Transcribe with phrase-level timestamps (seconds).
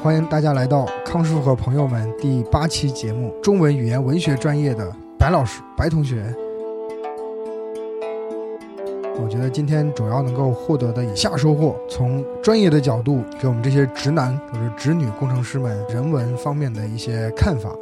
[0.00, 6.34] 欢迎大家来到康师傅和朋友们第八期节目，中文语言文学专业的白老师、白同学。
[9.20, 17.76] 我觉得今天主要能够获得的以下收获，从专业的角度给我们这些直男或者直女工程师们人文方面的一些看法。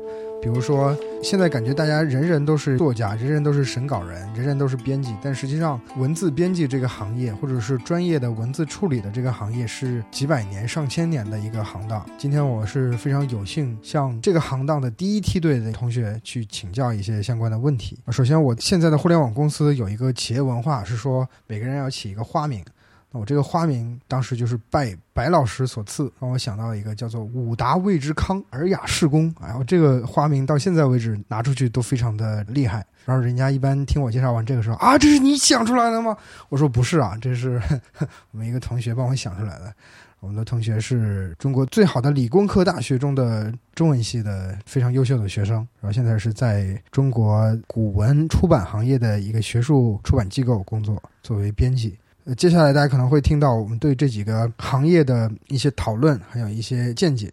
[0.46, 12.06] 比如说，现在感觉大家人人都是作家，人人都是审稿人，人人都是编辑，但实际上，文字编辑这个行业，或者是专业的文字处理的这个行业，是几百年、上千年的一个行当。
[12.16, 17.98] 今天我是非常有幸向这个行当的第一梯队的同学去请教一些相关的问题。
[18.12, 22.64] 首先，我现在的互联网公司有一个企业文化，是说每个人要起一个花名。
[23.10, 29.32] 那我这个花名当时就是拜白老师所赐，让我想到了一个叫做“武达谓之康，尔雅士公”。
[29.40, 32.84] 然后这个花名到现在为止拿出去都非常的厉害。
[33.04, 36.16] 然后人家一般听我介绍完这个时候啊，这是你想出来的吗？
[36.48, 37.62] 我说不是啊，这是
[38.32, 39.72] 我们一个同学帮我想出来的。
[40.18, 51.96] 我们的同学是中国最好的理工科大学中的中文系的非常优秀的学生，然后现在是在中国古文出版行业的一个学术出版机构工作，作为编辑。
[52.26, 57.32] 呃，接下来大家可能会听到我们对这几个行业的一些讨论，还有一些见解。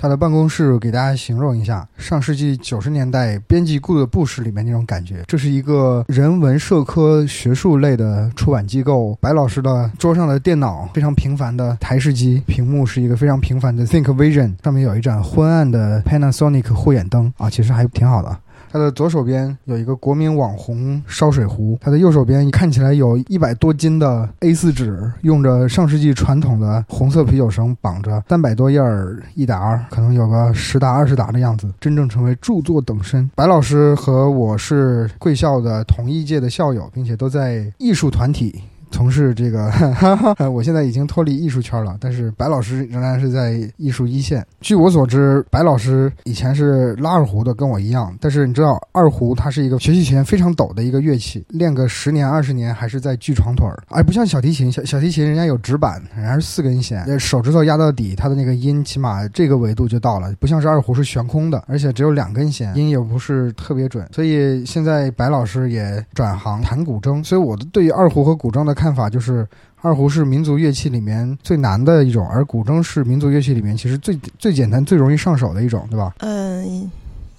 [0.00, 5.24] 他的办公室给大家形容一下，上世纪九十年代编辑部的布室里面那种感觉。
[5.26, 9.18] 这是一个人文社科学术类的出版机构。
[9.20, 18.38] 白老师的桌上的电脑非常平凡的台式机，屏幕是一个非常平凡的 Think Vision，上面有一盏昏暗的 Panasonic 护眼灯啊，其实还挺好的。
[18.70, 33.30] 他的左手边有一个国民网红烧水壶，他的右手边看起来有一百多斤的 A 四纸，用着上世纪传统的红色啤酒绳绑着，三百多页儿一沓，可能有个十沓二十沓的样子，真正成为著作等身。
[33.34, 38.62] 白老师和我是贵校的同一届的校友，并且都在艺术团体。
[38.90, 44.44] 从事这个哈哈， 我现在已经脱离艺术圈了，但是白老师仍然是在艺术一线。
[44.60, 48.16] 据我所知，白老师以前是拉二胡的，跟我一样。
[48.20, 54.70] 但是你知道，二胡它是一个学习前非常陡的一个乐器，练个十年二十年还是在锯床腿儿，而不像小提琴。
[54.72, 64.08] 小小提琴人家有指板，人家是四根弦，手指头压到底，它的那个音起码这个维度就到了，不像是二胡是悬空的，而且只有两根弦，音也不是特别准。
[64.12, 68.77] 所以现在白老师也转行弹古筝，所以我对于二胡和古筝的。
[68.78, 69.44] 看法就是，
[69.82, 76.14] 二胡是民族乐器里面最难的一种，而古筝是民族乐器里面其实最最简单、最容易上手的一种，对吧？
[76.18, 76.88] 嗯，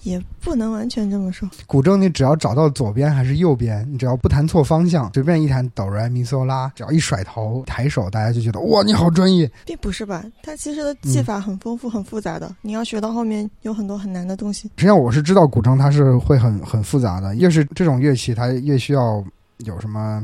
[0.02, 1.48] 也不能完全这么说。
[1.66, 9.50] 古筝你只要找到左边还是右边，你只要不弹错方向，随便一弹哆来咪嗦拉，只要一甩头抬手，大家就觉得哇，你好专业。
[9.64, 10.24] 并不是吧？
[10.42, 14.68] 它其实的技法很丰富、很复杂的，你要学到后面有很多很难的东西。
[14.76, 19.24] 实际上我是知道古筝它是会很很复杂的，越是这种乐器，它越需要
[19.58, 20.22] 有什么。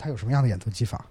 [0.00, 1.04] 它有什么样的演奏技法？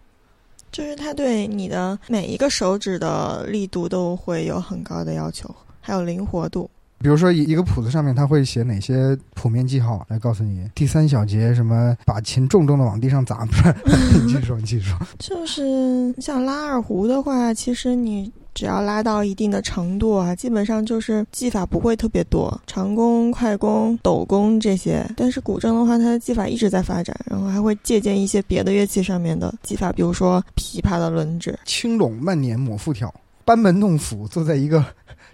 [0.71, 6.69] 就是它对你的每一个手指的力度都会有很高的要求，还有灵活度。
[7.01, 13.45] 比如说，一一个谱子上面，它会写哪些谱面记号来告诉你第三小节什么，把琴重重的往地上砸？
[13.45, 13.73] 不是，
[14.19, 14.97] 你继续说，你继续说。
[15.17, 18.31] 就是像拉二胡的话，其实你。
[18.53, 25.05] 只要拉到一定的程度啊，基本上就是技法不会特别多，长弓、快弓、抖弓这些。
[25.15, 31.57] 但是古筝的话，它的技法一直在发展，然后还会借鉴一些别的乐器上面的技法，比如说琵琶的轮指。
[31.65, 33.13] 青龙慢捻抹复挑，
[33.45, 34.83] 班门弄斧，坐在一个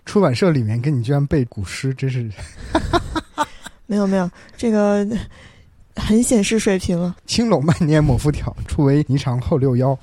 [0.05, 2.29] 出版社里面跟你居然背古诗，真是。
[3.87, 5.07] 没有没有，这个
[5.95, 7.15] 很显示水平了。
[7.25, 9.97] 青龙慢捻抹复挑，初为霓裳后六幺。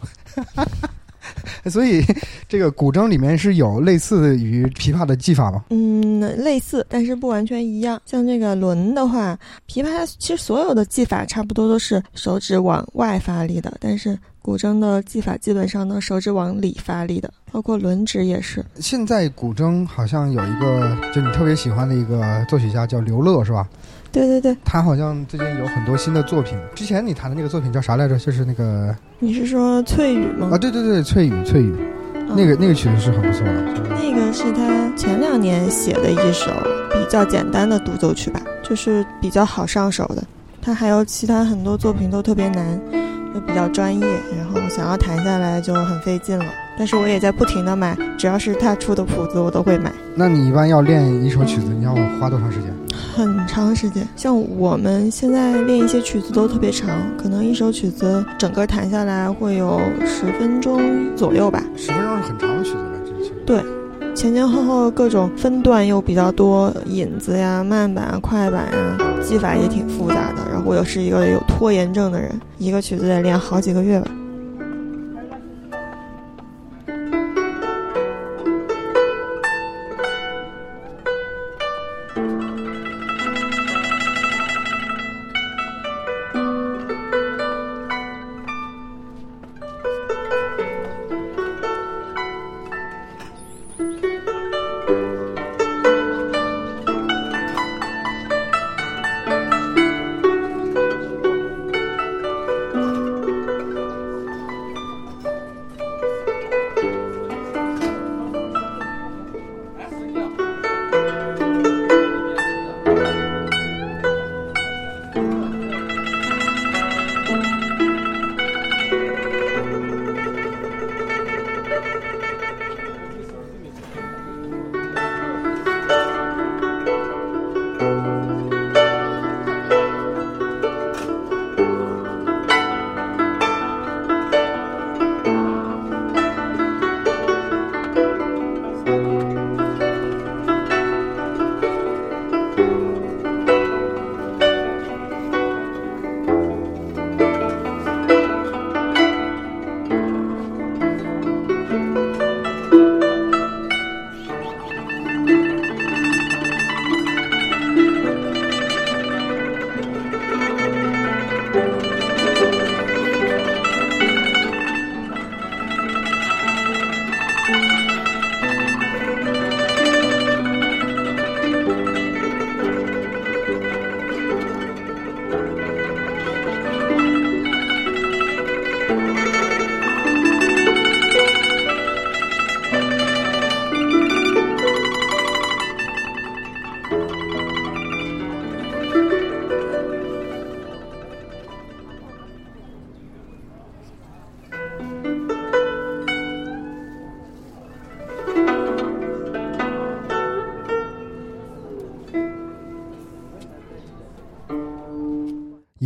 [1.71, 2.05] 所以，
[2.49, 5.65] 这个古筝里面是有类似于琵琶的技法吗？
[5.71, 8.01] 嗯，类似，但是不完全一样。
[8.05, 9.39] 像这个轮的话，
[9.69, 18.65] 琵琶其实所有的技法差不多都是手指往外发力的，但是古筝的技法基本上呢手指往里发力的，包括轮指也是。
[18.81, 23.69] 现在古筝好像有一个，就你特别喜欢的一个作曲家叫刘乐，是吧？
[24.13, 26.57] 对对对，他好像最近有很多新的作品。
[26.75, 28.19] 之前你弹的那个作品叫啥来着？
[28.19, 30.51] 就是那个，你是说翠雨吗？
[30.53, 31.75] 啊，对对对，翠雨，翠雨，
[32.29, 33.53] 那个那个曲子是很不错的。
[33.95, 36.51] 那个是他前两年写的一首
[36.91, 40.23] 比较简单的独奏曲吧，就是比较好上手的。
[40.61, 42.79] 他还有其他很多作品都特别难，
[43.33, 44.07] 都比较专业，
[44.37, 46.45] 然后想要弹下来就很费劲了。
[46.79, 49.93] 但是我也在不停的买，只要是他出的谱子，我都会买。
[50.15, 52.73] 那你一般要练一首曲子，你要花多长时间？
[53.15, 61.63] 很长时间，像我们现在练一些曲子都特别长，可能一首曲子整个弹下来会有十分钟左右吧。
[61.77, 63.31] 十分钟是很长的曲子了，这是。
[63.47, 63.63] 对，
[64.15, 70.43] 前前后后各种分段又比较多，引子呀、慢板啊、快板呀，技法也挺复杂的。
[70.51, 74.11] 然后我又是一个有拖延症的人，一个曲子得练好几个月吧。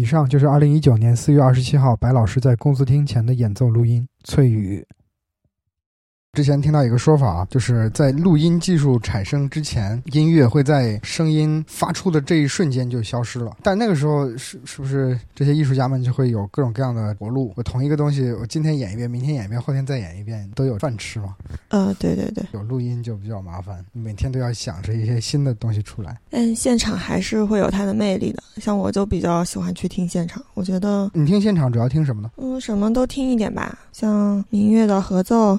[0.06, 4.06] 以上就是二零一九年四月二十七号白老师在公司厅前的演奏录音。
[4.22, 4.85] 翠雨。
[6.36, 13.56] 之前听到一个说法啊，就是在录音技术产生之前，音乐会在声音发出的这一瞬间就消失了。
[13.62, 17.54] 但那个时候是是不是这些艺术家们就会有各种各样的活路？
[17.56, 21.34] 我同一个东西，我今天演一遍，明天演一遍，后天再演一遍，都有饭吃嘛。
[21.68, 26.20] 呃，对对对，有录音就比较麻烦，每天都要想着一些新的东西出来。
[26.28, 28.42] 但现场还是会有它的魅力的。
[28.58, 32.30] 像我就比较喜欢去听现场，我觉得你听现场主要听什么呢？
[32.36, 35.58] 嗯，什么都听一点吧，像民乐的合奏。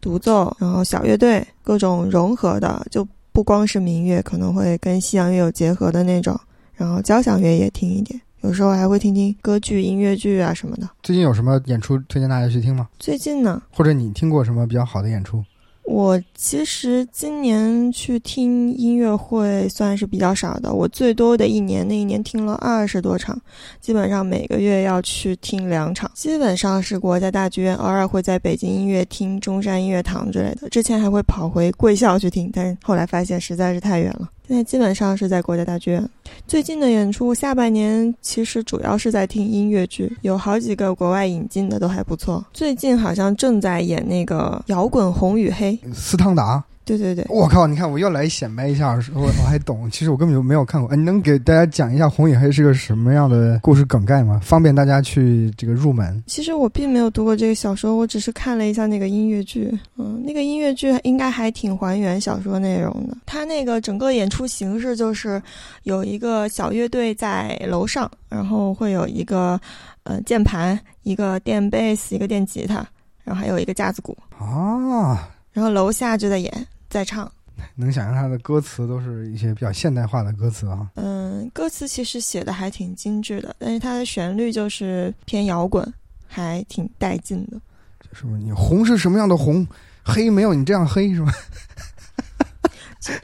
[0.00, 6.38] 独奏，然后小乐队，各种融合的，就不光是民乐，可能会跟西洋乐有结合的那种。
[6.74, 10.88] 然后交响乐也听一点，有时候还会听听歌剧、音乐剧啊什么的。
[11.02, 12.88] 最近有什么演出推荐大家去听吗？
[13.00, 13.60] 最近呢？
[13.72, 15.44] 或者你听过什么比较好的演出？
[15.88, 23.40] 我其实今年去听音乐会算是比较少的，我最多的一年那一年听了二十多场，
[23.80, 34.28] 基本上每个月要去听两场，基本上是国家大剧院，偶尔会在北京音乐厅、中山音乐堂之类的，之前还会跑回贵校去听，但是后来发现实在是太远了。
[34.48, 36.08] 现在基本上是在国家大剧院。
[36.46, 42.42] 最近的演出，下半年其实主要是在听音乐剧，有好几个国外引进的都还不错。
[42.54, 46.64] 最近好像正在演那个《摇滚红与黑》，斯汤达。
[46.96, 47.66] 对对对，我靠！
[47.66, 49.88] 你看，我又来显摆一下，我我还懂。
[49.92, 50.90] 其实我根本就没有看过。
[50.90, 54.40] 哎，你能给大家讲一下《红与黑》是个什么样的故事梗概吗？
[54.42, 56.22] 方便大家去这个入门。
[56.26, 59.70] 其实我并没有读过这个小说，我只是看了一下那个音乐剧。
[59.96, 63.16] 嗯，那个音乐剧应该还挺还原小说内容的。
[63.26, 65.42] 它那个整个演出形式就是
[65.82, 69.60] 有一个小乐队在楼上，然后会有一个
[70.04, 72.76] 呃键盘，一个电贝斯，一个电吉他，
[73.24, 75.28] 然后还有一个架子鼓啊。
[75.52, 76.66] 然后楼下就在演。
[76.88, 77.30] 在唱，
[77.74, 80.88] 能想象他的歌词都是一些比较现代化的歌词啊。
[80.94, 85.92] 嗯，歌词其实写的还挺精致的，但是它的旋律就是偏摇滚，
[86.26, 87.60] 还挺带劲的。
[88.00, 89.66] 就是你红是什么样的红？
[90.02, 91.32] 黑没有你这样黑是吧？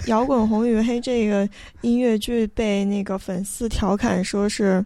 [0.07, 1.49] 摇滚红与黑这个
[1.81, 4.85] 音乐剧被那个粉丝调侃说是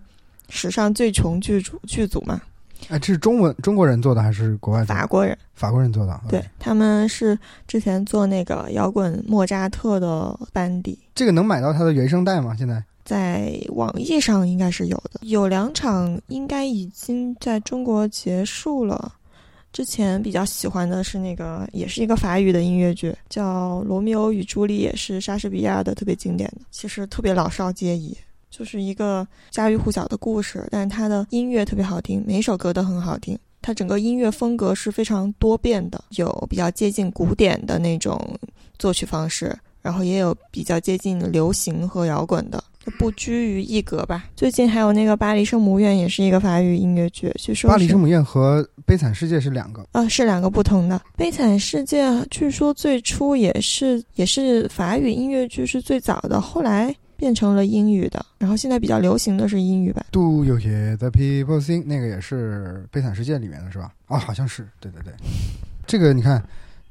[0.49, 2.41] 史上最穷剧组剧组嘛。
[2.89, 4.85] 哎，这是中文中国人做的还是国外？
[4.85, 6.21] 法国人，法国人做的。
[6.29, 10.99] 对，他们是之前做那个摇滚莫扎特的班底。
[11.15, 12.55] 这个能买到他的原声带吗？
[12.57, 19.15] 现在在网易上应该是有的，有两场应该已经在中国结束了。
[19.71, 28.17] 之前比较喜欢的是那个，也是一个法语的音乐剧，叫《罗密欧与朱丽叶》，是莎士比亚的，特别经典的，其实特别老少皆宜，
[28.51, 33.39] 就是一个家喻户晓的故事，但是它的音乐特别好听，每首歌都很好听。
[33.61, 38.19] 它整个音乐风格是非常多变的，有比较接近古典的那种
[38.79, 42.63] 作曲方式，然后也有比较接近流行和摇滚的。
[42.99, 44.25] 不拘于一格吧。
[44.35, 47.31] 最近还有那个《巴黎圣母院》，也是一个法语音乐剧。
[47.39, 50.97] 据说《巴黎圣母院》和《悲惨世界》是两个啊，是两个不同的。
[51.15, 60.07] 《悲惨世界》据说最初也是也是法语音乐剧是最早的，后来变成了英语的，然后现在比较流行的是英语版。
[60.11, 61.85] Do you hear the people sing？
[61.85, 63.93] 那个也是《悲惨世界》里面的是吧？
[64.07, 64.67] 啊，好像是。
[64.81, 65.13] 对对对，
[65.87, 66.43] 这个你看。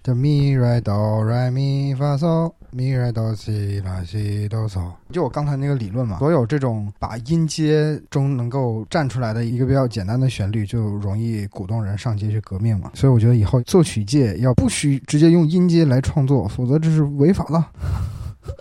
[0.03, 12.89] 的咪来哆来咪发嗦咪来哆西拉西哆嗦，就我刚才那个理论嘛，所有这种把音阶中能够站出来的一个比较简单的旋律，就容易鼓动人上街去革命嘛。
[12.93, 17.65] 所以我觉得以后作曲界要不许直接用音阶来创作，否则这是违法的。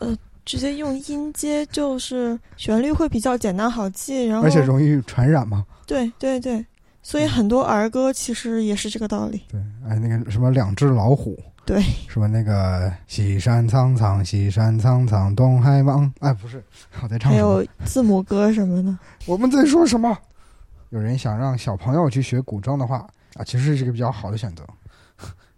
[0.01, 0.17] 呃，
[0.47, 5.67] 直接用音阶就是旋律会比较简单好记，然后而且容易传染嘛。
[5.87, 6.65] 对对对。
[7.03, 9.41] 所以很多儿歌其实也是这个道理。
[9.49, 16.13] 对，哎，那个什么两只老虎，对，什么那个西山苍苍，西山苍苍，东海望。
[16.19, 16.61] 哎，不是，
[17.01, 17.31] 我在唱。
[17.31, 18.99] 还有字母歌什么的。
[19.25, 20.19] 我们在说什么？
[20.91, 24.65] 有人想让小朋友去学古筝的话，啊，其实是一个比较好的选择。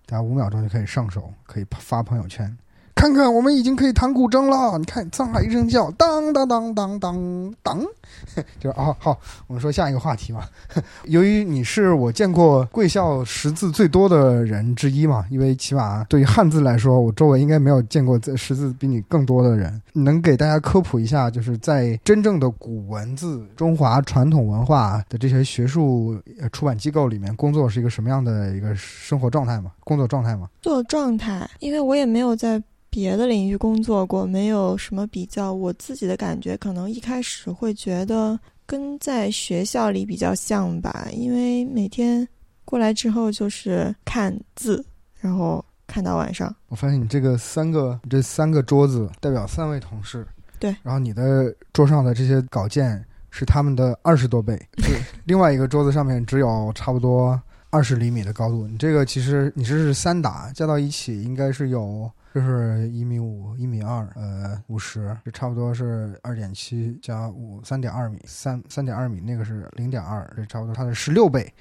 [0.05, 2.55] 大家五秒钟就可以上手，可以发朋友圈。
[2.99, 4.77] 看看，我们已经可以弹古筝了。
[4.77, 7.81] 你看，沧海一声笑，当当当当当当，
[8.59, 10.43] 就是啊好，我们说下一个话题嘛。
[11.07, 19.81] 由于你是我见过贵校识字最多的人之一嘛，因为起码对于汉字来说，我周围应该没有见过识字比你更多的人。
[19.93, 26.21] 能给大家科普一下，就是在真正的古文字、中华传统文化的这些学术
[26.53, 29.71] 出版机构里面工作是一个什么样的一个生活状态吗？
[29.89, 30.49] 工作状态吗？
[30.61, 32.63] 做状态，因为我也没有在。
[32.91, 35.53] 别的领域工作过，没有什么比较。
[35.53, 42.27] 我自己的感觉，可能一开始会觉得跟在学校里比较像吧，因为每天
[42.65, 44.83] 过来之后就是看字，
[45.21, 46.53] 然后看到晚上。
[46.69, 50.27] 我发现你这个三个这三个桌子代表三位同事，
[50.59, 50.75] 对。
[50.83, 54.59] 然后你的桌上的这些稿件是他们的二十多倍，
[55.27, 57.39] 另外一个桌子上面只有差不多
[57.71, 58.67] 二十厘米的高度。
[58.67, 62.11] 你这个其实你这是三打加到一起，应该是有。
[62.39, 71.53] 就是一米五，一米二，呃，五十，就差不多是二点七加五，三点二米，三三点二米，那个是零点二，这差不多它的十六倍。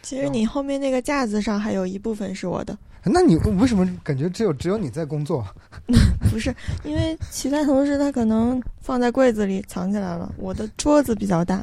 [0.00, 2.74] 其实你后面那个架子上还有一部分是我的。
[3.04, 5.46] 那你为什么感觉只有只有你在工作？
[6.30, 10.32] 不是，因为其他同事他可能放在柜子里藏起来了。
[10.38, 11.62] 我的桌子比较大，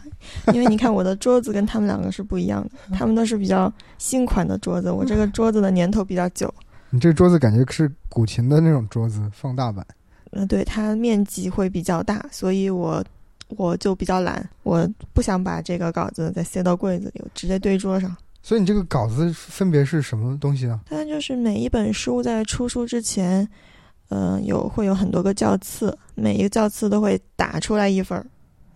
[0.53, 6.53] 因为你看我的桌子跟他们两个是不一样的， 他们都是比较新款的桌子，我这个桌子的年头比较久。
[6.91, 9.85] 你这桌子感觉是古琴的那种桌子，放大版。
[10.31, 13.03] 嗯，对，它面积会比较大，所以我
[13.49, 18.15] 我就比较懒，我不想把这个稿子再塞到柜子里，我直接堆桌上。
[18.41, 20.79] 所以你这个稿子分别是什么东西呢？
[20.85, 23.47] 它就是每一本书在出书之前，
[24.09, 28.25] 嗯，有会有很多个校次，每一个校次都会打出来一份儿。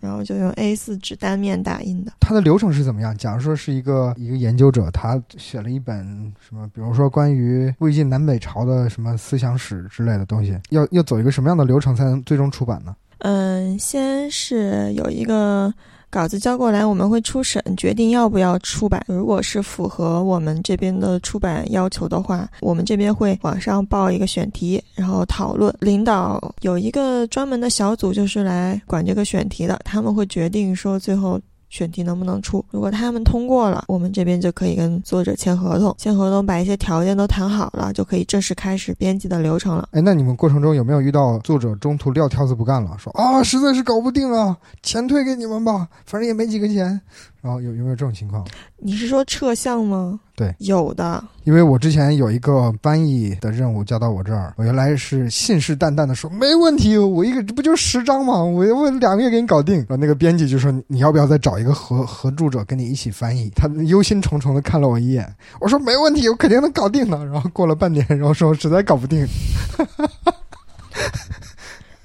[0.04, 2.12] 然后就用 A4 纸单面打印的。
[2.20, 3.16] 它的流程是怎么样？
[3.16, 12.94] 假如说是一个一个研究者，他写了一本什么，比如说关于魏晋南北朝的什么思想史之类的东西，要要走一个什么样的流程才能最终出版呢？
[13.18, 15.72] 嗯，先是有一个。
[16.14, 19.04] 稿子交过来，我们会初审，决定要不要出版。
[19.08, 25.74] 如果是符合我们这边的出版要求的话，我们这边会往上报一个选题，然后讨论。
[25.80, 31.40] 领导有一个专门的小组，就是来管这个选题的，他们会决定说最后。
[31.74, 32.64] 选题能不能出？
[32.70, 39.88] 如果他们通过了，我们这边就可以跟作者签合同，签合同把一些条件都谈好了，就可以正式开始编辑的流程了。
[39.90, 47.00] 哎，那你们过程中有没有遇到作者中途撂挑子不干了，说啊，实在是搞不定了，钱退给你们吧，反正也没几个钱。
[47.44, 48.42] 然后有有没有这种情况？
[48.78, 50.18] 你是说撤项吗？
[50.34, 51.22] 对，有的。
[51.42, 58.42] 因为我之前有一个翻译的任务交到我这儿，我原来是信誓旦旦的说没问题，我一个不就十张吗？
[58.42, 59.76] 我我两个月给你搞定。
[59.80, 63.50] 然后那个编辑就说你要不要再找一个合合著者跟你一起翻译？
[63.54, 67.26] 他忧心忡忡的看了我一眼，我说没问题，我肯定能搞定的。
[67.26, 69.22] 然后过了半年，然后说实在搞不定。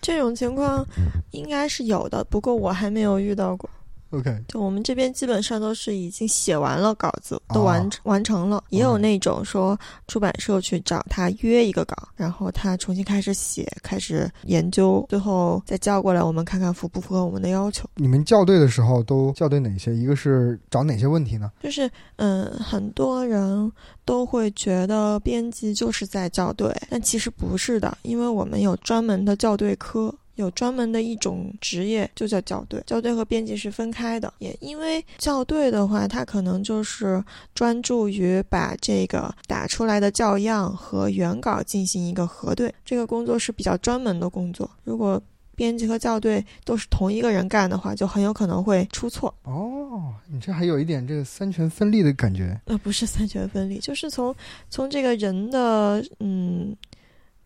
[0.02, 0.86] 这种情况
[1.32, 3.70] 应该是有的，不过我还没有遇到过。
[4.12, 8.64] OK，就我们这边基本上都是已经写完了稿子，都完、哦完成了。
[8.70, 17.88] 也有那种说出版社去找他约一个稿，然后他重新开始写，开始研究，最后再叫过来，我们看看符不符合我们的要求。
[17.96, 19.96] 你们校对的时候都校对哪些？
[19.96, 21.52] 一个是找哪些问题呢？
[21.62, 23.72] 就是嗯，很多人
[24.06, 30.14] 都会觉得编辑就是在校对，但其实不是的，因为我们有专门的校对科。
[30.40, 34.34] 有专门的一种职业就叫校对，校对和编辑是分开的。
[34.40, 44.70] 也因为校对的话，它可能就是专注于把这个打出来的校样和原稿进行一个核对，这个工作是比较专门的工作。
[44.84, 45.22] 如果
[45.56, 49.34] 编辑和校对都是同一个人干的话，就很有可能会出错。
[49.44, 52.58] 哦，你这还有一点这个三权分立的感觉。
[52.64, 54.34] 呃，不是三权分立，就是从
[54.70, 56.74] 从这个人的嗯，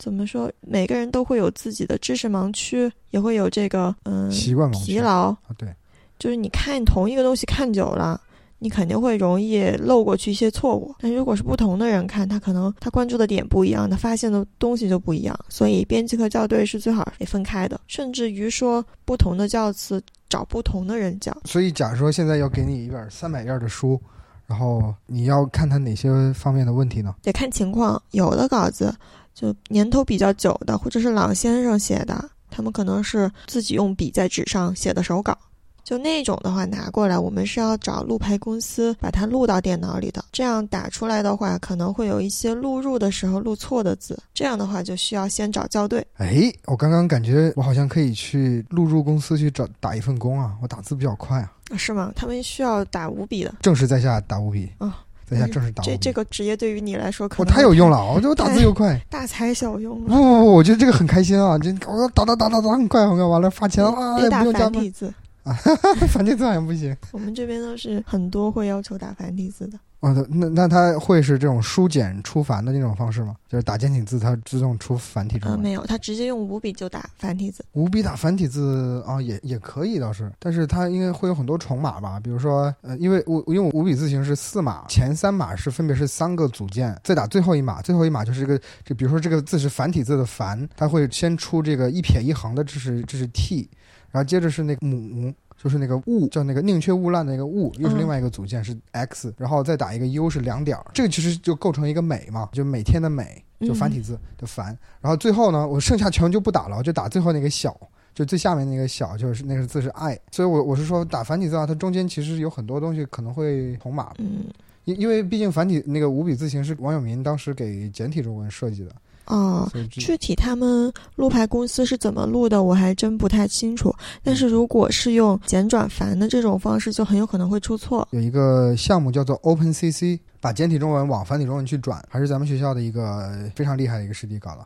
[0.04, 5.74] 怎么说，每个人都会有自己的知识盲区，也会有这个嗯习惯疲劳，啊，对，
[6.20, 8.20] 就是你看同一个东西看久了。
[8.60, 15.38] 你肯定会容易漏过去一些错误，但如果是不同的人看，他可能他关注的点不一样，他发现的东西就不一样。
[15.50, 21.36] 所以编辑和校对是最好得分开的，甚至于说不同的教词找不同的人教。
[21.44, 24.00] 所以假如说现在要给你一本三百页的书，
[24.48, 27.14] 然后你要看他哪些方面的问题呢？
[27.22, 28.96] 得看情况，有的稿子
[29.34, 35.38] 就年头比较久的，或者是老先生写的，他们可能是自己用笔在纸上写的手稿。
[35.84, 46.06] 就那种的话拿过来，我们是要找录牌公司把它录到电脑里的，这样打出来的话，可能会有一些录入的时候录错的字，这样的话就需要先找校对。
[46.14, 52.14] 哎，我刚刚感觉我好像可以去录入公司去找打一份工啊，我打字比较快啊，啊是吗？
[52.16, 54.90] 他们需要打五笔的，正式在下打五笔，哦
[55.34, 59.00] 在下正式打，这这个职业对于你来说可我能太有用了，我觉得我打字又快。
[59.10, 60.16] 大材小用不了。
[60.16, 61.58] 不不，我觉得这个很开心啊！
[61.58, 65.14] 这我打打打打打很快很快，完了发钱啊，也得打不用加班，繁体字，
[66.08, 66.96] 繁体字好像不行。
[67.12, 69.78] 我们这边都是很多会要求打繁体字的。
[70.04, 73.38] 哦，那那它会是这种书简出繁的那种方式吗？
[73.48, 77.64] 就是打简体字，它自动出繁体中呃，没有，它直接用五笔就打繁体字。
[77.72, 82.20] 五笔打繁体字啊，也也可以倒是，但是它应该会有很多重码吧？
[82.20, 93.70] 比如说，呃，因为我因为五笔字形是四码，前三码是分别是三个组件，再打最后一码，最后一码就是这个，就比如说这个字是繁体字的繁，它会先出这个一撇一横的，这是这是 t，
[94.12, 95.34] 然后接着是那个母。
[95.64, 104.78] 就是那个物，叫那个宁缺毋滥的那个物，又是另外一个组件是 x，、然后再打一个 u 是两点儿，这个其实就构成一个美嘛，就每天的美，就繁体字的繁。
[105.00, 107.74] 然后最后呢，我剩下全就不打了，我就打最后那个小，
[108.14, 110.20] 就最下面那个小，就是那个字是爱。
[110.32, 114.44] 所以我我是说打繁体字啊，它中间其实有很多东西可能会重码，嗯，
[114.84, 118.92] 因因为毕竟繁体那个五笔字形是王永民当时给简体中文设计的，
[119.26, 123.94] 哦，具体他们录牌公司是怎么录的，我还真不太清楚。
[124.22, 128.08] 但是如果是用简转繁的这种方式，就很有可能会出错。
[128.12, 134.66] 有一个项目叫做 OpenCC，把简体中文往繁体中文去转，还是咱们学校的一个非常厉害的一个师弟搞的。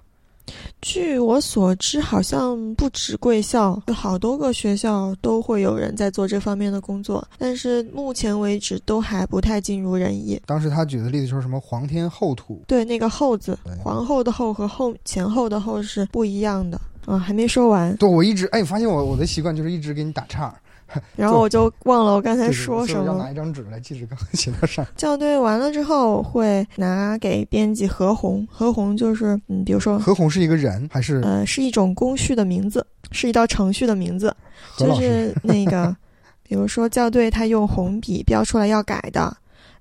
[0.81, 10.39] 据我所知，好像不止贵校，有好多个学校都会有人在做这方面的工作，但是目前为止都还不太尽如人意。
[10.45, 16.79] 当时他举的例子就是什么皇天后土，对，那个“后”字，皇后的“后”和后前后的“后”是不一样的。
[17.05, 20.53] 啊，还没说完，对我一直哎，发现我我的习惯就是一直给你打岔，
[21.15, 23.32] 然后我就忘了我刚才说什么所以我要拿。
[23.32, 24.86] 一张纸来记着刚刚写到上。
[24.97, 34.36] 校对完了之后，会拿给编辑何红，何红就是嗯，比如说何红是一个人还是呃，是一种工序的名字，是一道程序的名字，
[34.78, 34.93] 就？
[34.95, 35.95] 是那个，
[36.41, 39.36] 比如说校对他用红笔标出来要改的，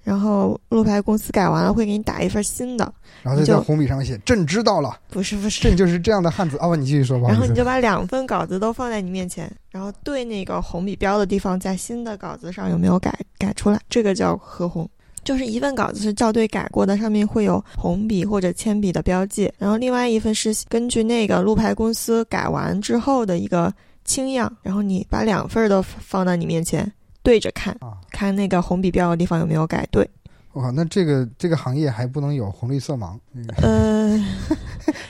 [0.06, 6.56] 然后路牌公司改完了会给你打一份新的，然后就在红笔上面写“朕知道了不是不”，是，朕就是这样的汉子。
[6.60, 7.40] 哦，你继续说，不好意思。
[7.40, 14.88] 然后你就把两份稿子都放在你面前，然后对那个红笔标的地方，在新的稿子上有没有改改出来，这个叫合红。
[15.24, 26.92] 就是一份稿子是校对改过的，上面会有红笔或者铅笔的标记，然后另外一份是根据那个路牌公司改完之后的一个清样，然后你把两份都放到你面前
[27.26, 30.08] 对着看，啊，看那个红笔标的地方有没有改对。
[30.52, 33.18] 我靠，那这个这个行业还不能有红绿色盲。
[33.34, 34.26] 嗯呃，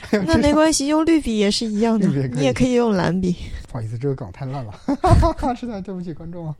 [0.25, 3.35] 那没关系，用绿笔也是一样的你也可以用蓝笔。
[3.71, 4.73] 不好意思，这个梗太烂了，
[5.55, 6.55] 实在对不起观众啊。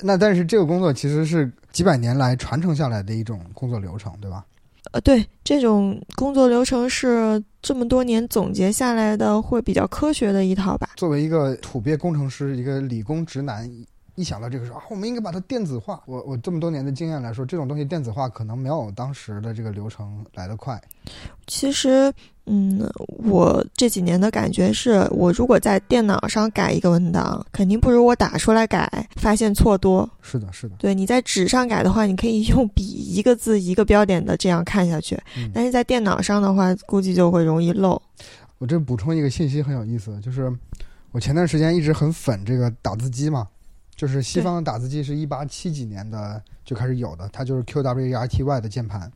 [0.00, 4.46] 那但是这个工作其实是几百年来传承下来的一种工作流程，对吧？
[4.92, 10.90] 呃，对，这种工作流程是这么多年总结下来的，会比较科学的一套吧。
[10.94, 13.68] 作为一个土鳖工程师，一个理工直男，
[14.16, 16.02] 一想到这个说啊，我们应该把它电子化。
[16.06, 20.80] 我我这么多年的经验来说，这种东西电子化可能没有当时的这个流程来得快。
[21.46, 22.12] 其实，
[22.46, 22.88] 嗯，
[23.28, 30.08] 我这几年的感觉是，我如果在电脑上改一个文档，肯定不如我打出来改，发现错多。
[30.22, 30.76] 是的，是的。
[30.78, 35.20] 对，你在纸上改的话，你可以用笔一个字一个标点的这样看下去，
[35.52, 38.00] 但是在电脑上的话，估计就会容易漏。
[38.58, 40.50] 我这补充一个信息很有意思，就是
[41.10, 43.46] 我前段时间一直很粉这个打字机嘛，
[43.96, 49.10] 就是西方的打字机是一八七几年的就开始有的，它就是 Q W E R T Y 的键盘。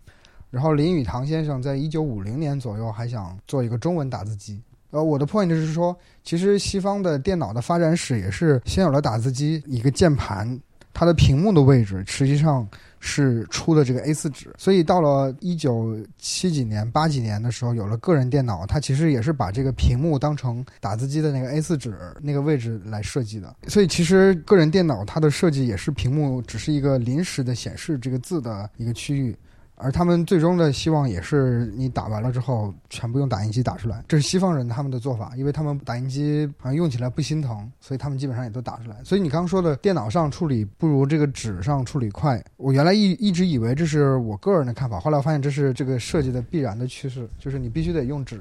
[0.50, 4.62] 然后林语堂先生在一九五零年左右还想做一个中文打字机。
[4.90, 10.58] 呃，我的 point 是说，其实西方的电脑的发展史也是先有了打字机，一个键盘，
[10.94, 12.66] 它的屏幕的位置实际上
[13.00, 14.54] 是出的这个 A4 纸。
[14.58, 23.54] 所以到了一九七几年、八几年的时候，有了个人电脑，它其实也是把这个屏幕当成打字机的那个 A4 纸那个位置来设计的。
[23.68, 29.36] 所以其实个人电脑它的设计也是屏幕只是一个临时的显示这个字的一个区域。
[29.80, 38.96] 而他们最终的希望也是你打完了之后全部用打印机打出来，这是西方人他们的做法，因为他们打印机好像用起来不心疼，所以他们基本上也都打出来。
[39.04, 48.40] 所以你刚刚说的电脑上处理不如这个纸上处理快，我原来一一直以为这是我个人的看法，后来我发现这是这个设计的必然的趋势，就是你必须得用纸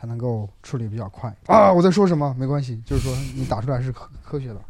[0.00, 1.70] 才能够处理比较快啊！
[1.70, 2.34] 我在说什么？
[2.38, 4.60] 没关系，就是说你打出来是科科学的。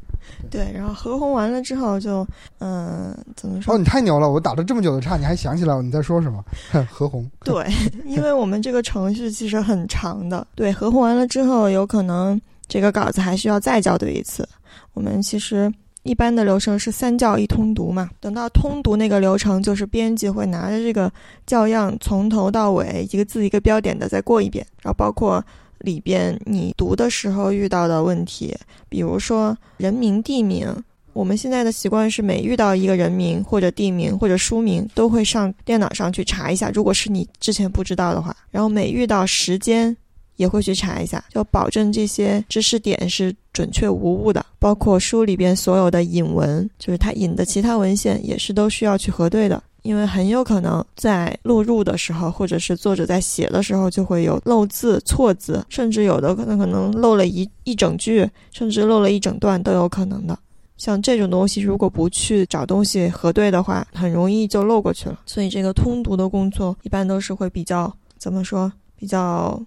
[0.50, 2.26] 对，然后合红完了之后就，
[2.58, 3.74] 嗯，怎么说？
[3.74, 4.30] 哦，你太牛了！
[4.30, 6.44] 我打了这么久的岔，你还想起来你在说什么？
[6.90, 7.28] 合红。
[7.44, 7.66] 对，
[8.04, 10.46] 因为我们这个程序其实很长的。
[10.54, 14.48] 对，合红完了之后，有可能这个稿子还需要再校对一次。
[14.94, 18.10] 我们其实一般的流程是三校一通读嘛。
[18.20, 21.10] 等到通读那个流程，就是编辑会拿着这个
[21.46, 25.44] 校样从头到尾一个字一个标点的再过一遍，然后包括。
[25.80, 28.56] 里边你读的时候遇到的问题，
[28.88, 30.72] 比如说人名、地名，
[31.12, 36.70] 我们现在的习惯是每遇到一个人名或者地名或者书名，都会上电脑上去查一下。
[36.72, 39.96] 如果是你之前不知道的话，然后每遇到时间
[40.36, 44.44] 也会去查一下，就保证这些知识点是准确无误的。
[44.58, 49.62] 包括书里边所有的引文，就是他引的其他文献，也是都需要去核对的。
[49.82, 60.38] 因为很有可能在录入的时候，或者是作者在写的时候，就会有漏字、错字，甚至有的可能可能漏了一一整句，甚至漏了一整段都有可能的。
[60.76, 65.20] 像这种东西，如果不去找东西核对的话，很容易就漏过去了。
[65.26, 69.62] 所以这个通读的工作一般都是会比较怎么说，比较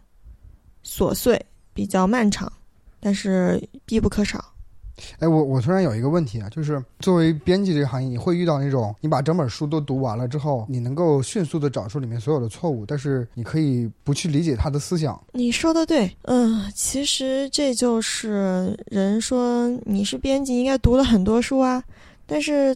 [0.86, 1.39] 琐碎、
[1.73, 2.52] 比较漫长，
[2.99, 4.52] 但是必不可少。
[5.19, 15.19] 哎，我我突然有一个问题啊，就是作为编辑这个行业，你会遇到那种你把整本书都读完了之后，你能够迅速的找出里面所有的错误，但是你可以不去理解他的思想。
[15.32, 21.84] 你说的对，嗯，其实这就是人说你是编辑应该读了很多书啊，
[22.25, 22.75] 但是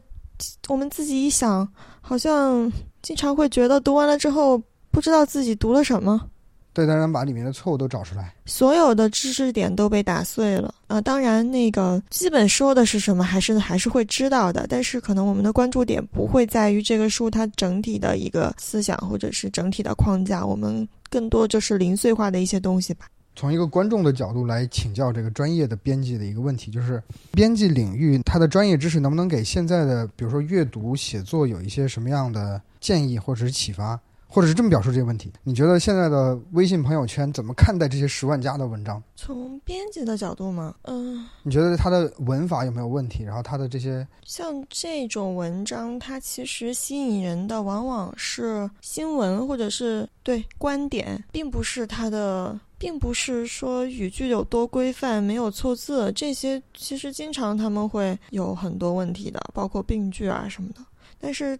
[0.67, 1.67] 我们自己一想，
[2.01, 6.30] 好像经常会觉得读完了之后不知道自己读了什么。
[6.77, 11.01] 对，当然把里面的错误都找出来，所有的知识点都被打碎了啊！
[11.01, 23.07] 当然，那个基本说的是什么，还是还是会知道的，但是可能我们的关注点不会在于这个书它整体的一个思想或者是整体的框架，我们更多就是零碎化的一些东西吧。
[23.35, 33.99] 从一个观众的角度来请教这个专业的编辑的一个问题，就是编辑领域它的专业知识能不能给现在的，比如说阅读写作有一些什么样的建议或者是启发？
[34.29, 39.01] 或者是这么表述这个问题，你觉得现在的微信朋友圈怎么看待这些十万加的文章？
[39.15, 40.75] 从编辑的角度吗？
[40.83, 43.23] 嗯，你觉得它的文法有没有问题？
[43.23, 60.81] 然后它的这些像这种文章，它其实吸引人的往往是新闻或者是对观点，并不是它的，并不是说语句有多规范，没有错字，这些其实经常他们会有很多问题的，包括病句啊什么的。
[61.17, 61.57] 但是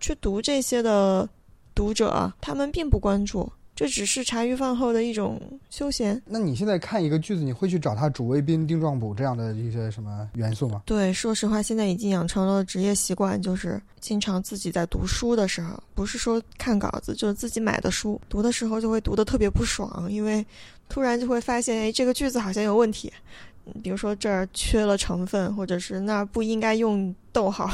[0.00, 1.28] 去读这些的。
[1.78, 6.20] 读者他们并不关注，这只是茶余饭后的一种休闲。
[6.26, 10.82] 那你现在看一个句子，你会去找它主谓宾、定状补这样的一些什么元素吗？
[10.84, 20.44] 对，说实话，现在已经养成了职业习惯，就是经常自己在读书的时候，不是说看稿子，就是自己买的书，读的时候就会读得特别不爽，因为
[20.88, 23.12] 突然就会发现，哎，这个句子好像有问题。
[23.82, 27.68] 比如说这儿缺了成分，或者是那儿不应该用逗号，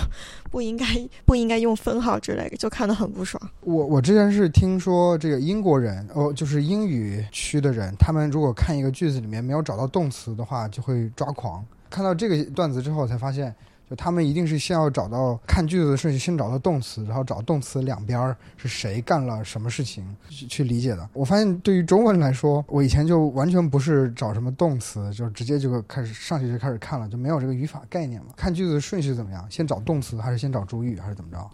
[0.51, 0.85] 不应该
[1.25, 3.41] 不应该用分号之类的，就看得很不爽。
[3.61, 11.65] 我我之前是听说这个英国人哦，就是英语区的人，他们如果看一个句子里面没有找到动词的话，就会抓狂。
[11.91, 13.55] 看到这个段子之后，才发现。
[13.89, 21.09] 就他们一定是先要找到看句子的顺序，先找到动词，然后找动词两边是谁干了什么事情去去理解的。
[21.13, 28.29] 我发现对于中文来说，我以前就完全不是找什么动词，就直接就开始上去就开始看了，就没有这个语法概念嘛。
[28.37, 29.47] 看句子的顺序怎么样？
[29.51, 31.51] 先找动词还是先找主语还是怎么着？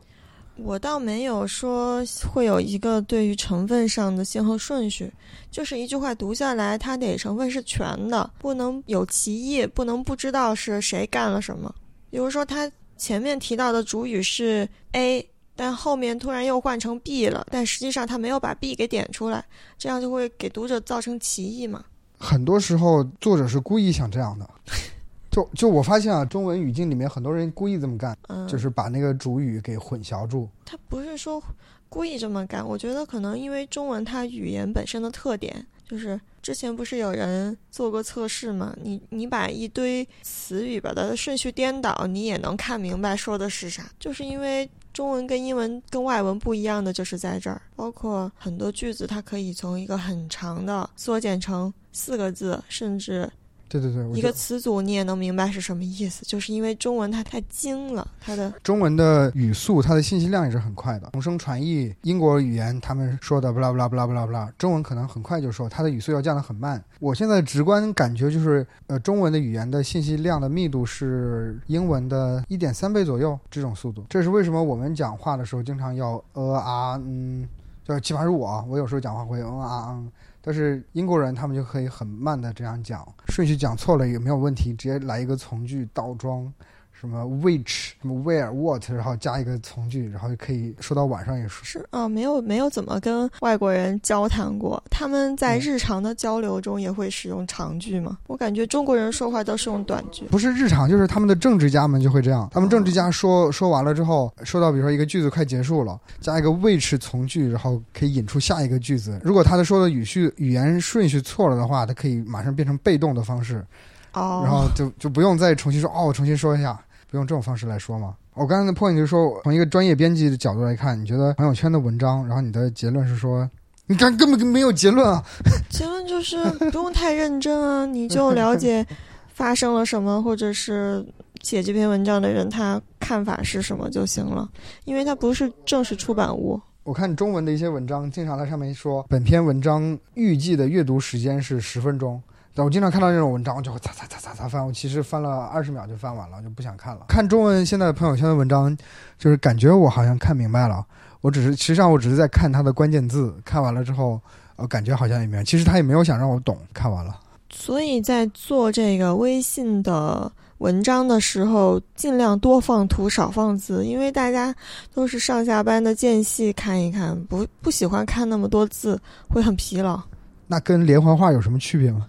[0.56, 5.10] 我倒没有说会有一个对于成分上的先后顺序，
[5.50, 11.74] 就是一句话读下来，它得成分是全的，不能有歧义，不能不知道是谁干了什么。
[12.10, 19.44] 比如说，他前面提到的主语是 A，但后面突然又换成 B 了，但实际上他没有把 B 给点出来，
[19.78, 21.84] 这样就会给读者造成歧义嘛。
[22.18, 24.48] 很多时候，作者是故意想这样的。
[25.30, 30.48] 就就我发现啊，中文语境里面很多人故意这么干，嗯，就是把那个主语给混淆住。
[30.64, 31.40] 他不是说
[31.88, 38.72] 故意这么干，我觉得可能因为中文它语言本身的特点，就是之前不是有人做过测试吗？
[38.80, 43.90] 你你把一堆词语把它的顺序颠倒，你也能看明白说的是啥。
[43.98, 53.28] 就是因为中文跟英文跟外文不一样的，就是在这儿，包括很多句子，它可以从一个很长的缩减成四个字，甚至。
[53.70, 61.94] 对对对，一个词组你也能明白是什么意思， 就是因为中文它太精了，它的中文的语速，它的信息量也是很快的，同声传译。
[62.02, 66.82] 英国语言他们说的不啦不啦不啦不啦不啦，中文可能很快就说，它的语速要降得很慢。
[66.98, 74.04] 我现在直观感觉就是，呃，中文的语言的信息量的密度是英文的一点三倍左右这种速度。
[74.10, 77.48] 这是为什么我们讲话的时候经常要呃啊嗯，
[77.84, 80.10] 就是起码是我，我有时候讲话会嗯啊嗯。
[80.42, 86.52] 但是英国人他们就可以很慢的这样讲，顺序讲错了也没有问题，直接来一个从句倒装。
[87.00, 91.64] 什么 which 什么 where what，然后加一个从句，然后就可以说到晚上也说。
[91.64, 98.18] 是啊，没有没有怎么跟外国人交谈过，他们在日常的交流中也会使用长句吗？
[98.26, 100.26] 我感觉中国人说话都是用短句。
[100.26, 102.46] 不是日常，就是他们的政治家们就会这样。
[102.52, 109.18] 他们政治家说说完了之后，说到比如说一个句子快结束了，加一个 which 从句，然后可以引出下一个句子。
[109.24, 113.64] 如果他的说的语序语言顺序错了的话，他可以马上变成被动的方式，
[114.12, 116.78] 哦，然后就就不用再重新说哦，我重新说一下。
[117.10, 118.14] 不用这种方式来说吗？
[118.34, 123.48] 我刚才的 point 就是说，从一个专业编辑的角度来看，你觉得朋友圈的文章，然后你的结论是说，
[123.86, 125.22] 你看根本没有结论啊。
[125.68, 126.36] 结论就是
[126.70, 128.86] 不用太认真啊，你就了解
[129.34, 131.04] 发生了什么，或者是
[131.42, 134.48] 写这篇文章的人他看法是什么就行了，
[134.84, 136.60] 因为它不是正式出版物。
[136.84, 142.22] 我看中文的一些文章，经常在上面说，本篇文章预计的阅读时间是十分钟。
[142.64, 144.66] 我经常看到这种文章，我就会擦擦擦擦擦翻。
[144.66, 147.06] 我其实翻了二十秒就翻完了，就不想看了。
[147.08, 148.76] 看中文现在朋友圈的文章，
[149.18, 150.84] 就是感觉我好像看明白了。
[151.20, 154.20] 我只是实际上我只是在看它的关键字，看完了之后，
[154.56, 155.44] 呃，感觉好像也没有。
[155.44, 156.56] 其实他也没有想让我懂。
[156.72, 157.18] 看完了，
[157.50, 164.54] 所以在做这个微信的文章的时候，尽量多放图少放字，因为大家
[164.94, 170.00] 都是上下班的间隙看一看，不不喜欢看那么多字，会很疲劳。
[170.46, 172.06] 那跟连环画有什么区别吗？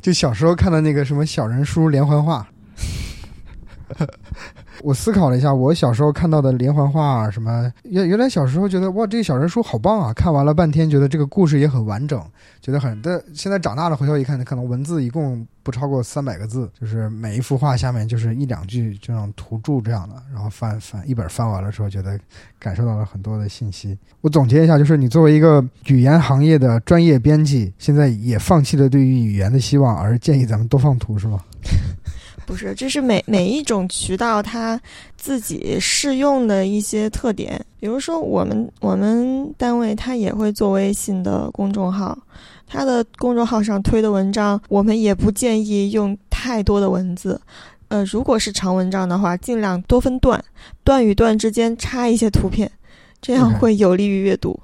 [0.00, 2.48] 就小时候看的那个什么小人书连环画，
[4.82, 10.12] 我思考了一下，我小时候看到的连环画什么，原原来小时候觉得哇，这个小人书好棒啊！
[10.12, 12.22] 看完了半天，觉得这个故事也很完整，
[12.60, 13.00] 觉得很。
[13.02, 22.18] 但现在长大了回头一看，可能文字一共不超过三百个字，就是每一幅画下面就是一两句这种图注这样的，然后翻翻一本翻完了之后，觉得
[22.58, 23.98] 感受到了很多的信息。
[24.20, 31.40] 我总结一下，就是你作为一个语言行业的专业编辑，现在也放弃了对于语言的希望，而建议咱们多放图，是吗？
[32.48, 34.80] 不是，这是每每一种渠道它
[35.18, 37.62] 自己适用的一些特点。
[37.78, 42.16] 比如说，我们我们单位它也会做微信的公众号，
[42.66, 47.38] 它的公众号上推的文章，我们也不建议用太多的文字。
[47.88, 50.42] 呃，如果是长文章的话，尽量多分段，
[50.82, 52.70] 段与段之间插一些图片，
[53.20, 54.58] 这样会有利于阅读。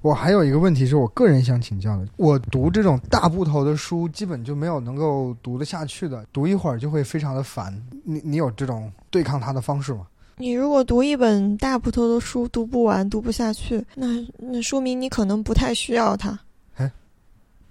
[0.00, 7.74] 我还有一个问题是我个人想请教的，我读这种大部头的书，基本就没有能够读得下去的，读一会儿就会非常的烦。
[8.04, 10.06] 你你有这种对抗它的方式吗？
[10.36, 14.06] 你如果读一本大部头的书读不完、读不下去，那
[14.38, 16.38] 那说明你可能不太需要它。
[16.76, 16.90] 哎，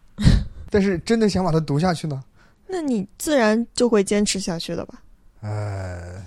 [0.69, 2.21] 但是真的想把它读下去呢？
[2.67, 5.01] 那你自然就会坚持下去的吧？
[5.41, 6.21] 呃。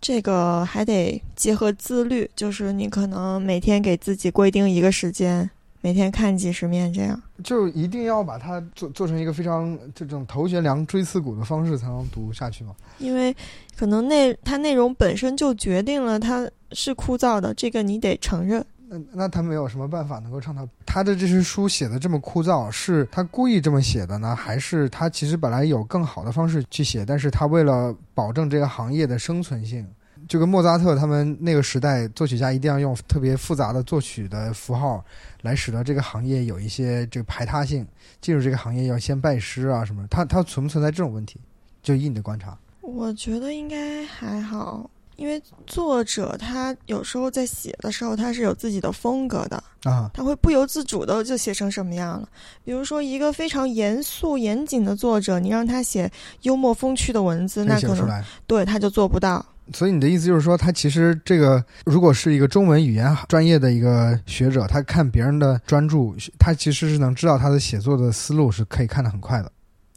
[0.00, 5.48] 这个还得结合自律，就是你可能每天给自己规定一个时间，
[5.80, 12.74] 每天看几十面，这样就一定要把它做做成一个非常这种头悬梁锥刺股的方式才能读下去吗？
[12.98, 13.34] 因为
[13.76, 18.64] 可能内它内容本身就决定了它是枯燥的，这个你得承认。
[18.90, 29.86] 那那他没有什么办法能够让他他的这些书写的这么枯燥，是他故意这么写的呢，还是他其实本来有更好的方式去写，但是他为了保证这个行业的生存性，
[30.26, 35.04] 就跟莫扎特他们那个时代作曲家一定要用特别复杂的作曲的符号，
[35.42, 37.86] 来使得这个行业有一些这个排他性，
[38.20, 41.38] 进入这个行业要先拜师啊什么，他他存不存在这种问题？
[41.82, 44.90] 就以你的观察，我觉得应该还好。
[45.18, 52.28] 因为作者他有时候在写的时候，他是有自己的风格的啊，他会不由自主的就写成什么样了。
[52.64, 56.08] 比如说，一个非常严肃严谨的作者，你让他写
[56.42, 59.44] 幽默风趣的文字，那可能对他就做不到。
[59.74, 69.50] 所以你的意思就是说，他其实这个如果是一个中文语言专业的一个学者，他看别人的专著，他其实是能知道他的写作的思路是可以看得很快的。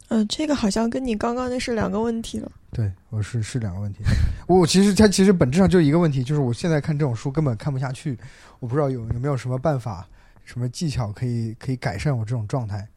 [0.08, 2.50] 嗯，这个好像跟你刚刚那是两个问题了。
[2.74, 4.00] 对，我是是两个问题。
[4.48, 8.18] 我其实它其实本质上就一个问题，就是我现在看这种书根本看不下去。
[8.60, 10.06] 我不知道有有没有什么办法、
[10.44, 12.88] 什么技巧可以可以改善我这种状态。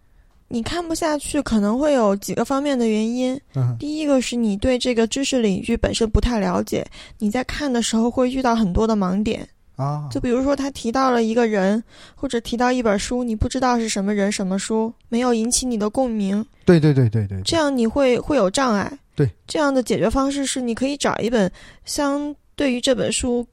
[0.47, 3.39] 你看不下去可能会有几个方面的原因。
[3.55, 6.85] 嗯，第一个是你对这个知识领域本身不太了解，
[7.17, 9.45] 你在看的时候会遇到很多的盲点。
[9.75, 11.83] 啊，就比如说他提到了一个人，
[12.15, 16.45] 或者提到一本书，你不知道是什么人、什么书，没有引起你的共鸣。
[16.63, 18.99] 对对对对对，这样你会会有障碍。
[19.15, 21.51] 对，这样的解决方式是你可以找一本
[21.85, 23.45] 相对于这本书，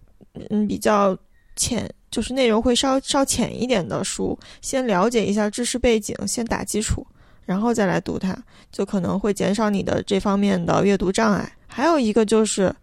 [0.51, 1.17] 嗯，比较
[1.57, 7.07] 浅，就是内容会稍稍浅一点的书，先了解一下知识背景，先打基础，
[7.47, 8.37] 然后再来读它，
[8.71, 11.51] 就可能会减少你的这方面的阅读障碍。
[11.67, 12.75] 还有一个就是。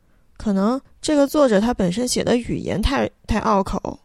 [0.42, 4.00] 可能这个作者他本身写的语言太太拗口，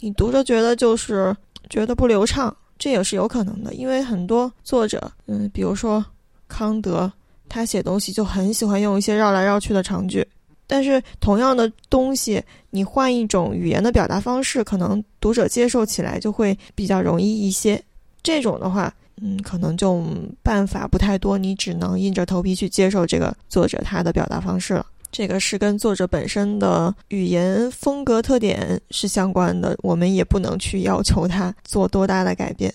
[0.00, 1.32] 你读着觉得就是
[1.70, 3.72] 觉得不流畅，这也是有可能的。
[3.72, 6.04] 因为很多作者，嗯，比如说
[6.48, 7.08] 康德，
[7.48, 10.26] 他写东西就很喜欢用一些绕来绕去的长句。
[10.66, 17.80] 但是同样的东西，你换一种语言的表达方式，可能读者接受起来就会比较容易一些。
[18.20, 20.04] 这种的话，嗯，可能就
[20.42, 24.84] 办法不太多，你只能硬着头皮去接受这个作者他的表达方式了。
[25.12, 32.74] 这个是跟作者本身的语言风格特点是相关的，我们也不能去要求他做多大的改变。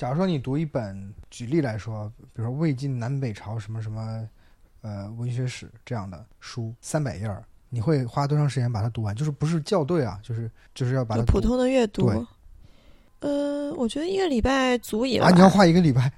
[0.00, 4.26] 假如说你读一本，举例来说，比如说魏晋南北朝什么什么，
[4.80, 9.14] 呃，文学史这样的书，三百页儿，你会花多长时间把它读完？
[9.14, 12.06] 就是不是校对啊，就是就是要把它普通的阅读。
[12.06, 12.26] 对，
[13.20, 15.26] 呃，我觉得一个礼拜足以了。
[15.26, 16.10] 啊，你要花一个礼拜。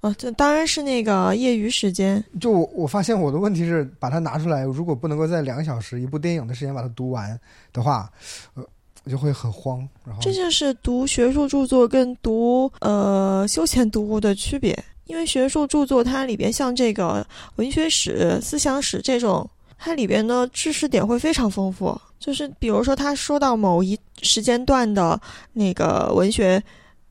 [0.00, 2.24] 哦，这当然是那个业余时间。
[2.40, 7.38] 就我我发现我的问题是把它拿出来，如果不能够在两个小时一部电影的时间把它读完
[7.72, 8.10] 的话，
[8.54, 9.78] 呃，我就会很慌。
[10.04, 21.98] 然后这就是读学术著作跟读呃休闲读物的区别，因为学术著作它里边像这个文学史、思想史这种，它里边的知识点会非常丰富。
[22.18, 25.20] 就是比如说他说到某一时间段的
[25.52, 26.62] 那个文学。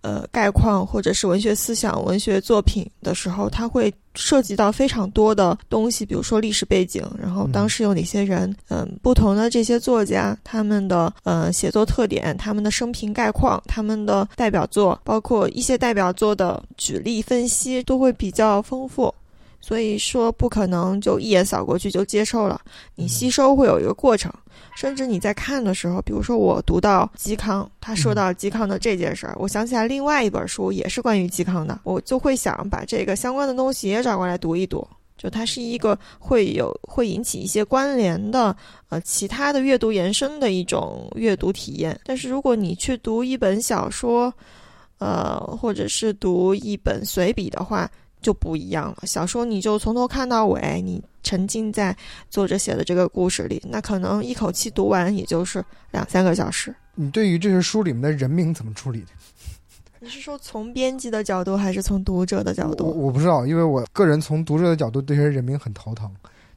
[0.02, 19.14] 呃，概况或者是文学思想、文学作品的时候，他会涉及到非常多的东西，比如说历史背景，然后当时有哪些人，嗯，不同的这些作家他们的呃写作特点、他们的生平概况、他们的代表作，包括一些代表作的举例分析，都会比较丰富。
[19.62, 22.60] 所以说，不可能就一眼扫过去就接受了，
[22.96, 24.32] 你吸收会有一个过程，
[24.76, 38.56] 甚至你在看的时候，比如说我读到嵇康，他说到嵇康的这件事儿，我想起来另外一本书也是关于嵇康的，我就会想把这个相关的东西也找过来读一读，就它是一个会有会引起一些关联的，
[38.89, 42.00] 呃，其他的阅读延伸的一种阅读体验。
[42.06, 44.34] 但是如果你去读一本小说，
[45.00, 47.89] 呃，或者是读一本随笔的话，
[48.22, 48.98] 就不一样了。
[49.06, 51.96] 小说你就从头看到尾，你沉浸在
[52.30, 56.74] 作者写的这个故事里，那可能一口气读完也就是两三个小时。
[56.96, 59.08] 你对于这些书里面的人名怎么处理的？
[60.02, 62.86] 你是说从编辑的角度，还是从读者的角度？
[62.86, 66.10] 我我不知道，因为我个人从读者的角度对这些人名很头疼。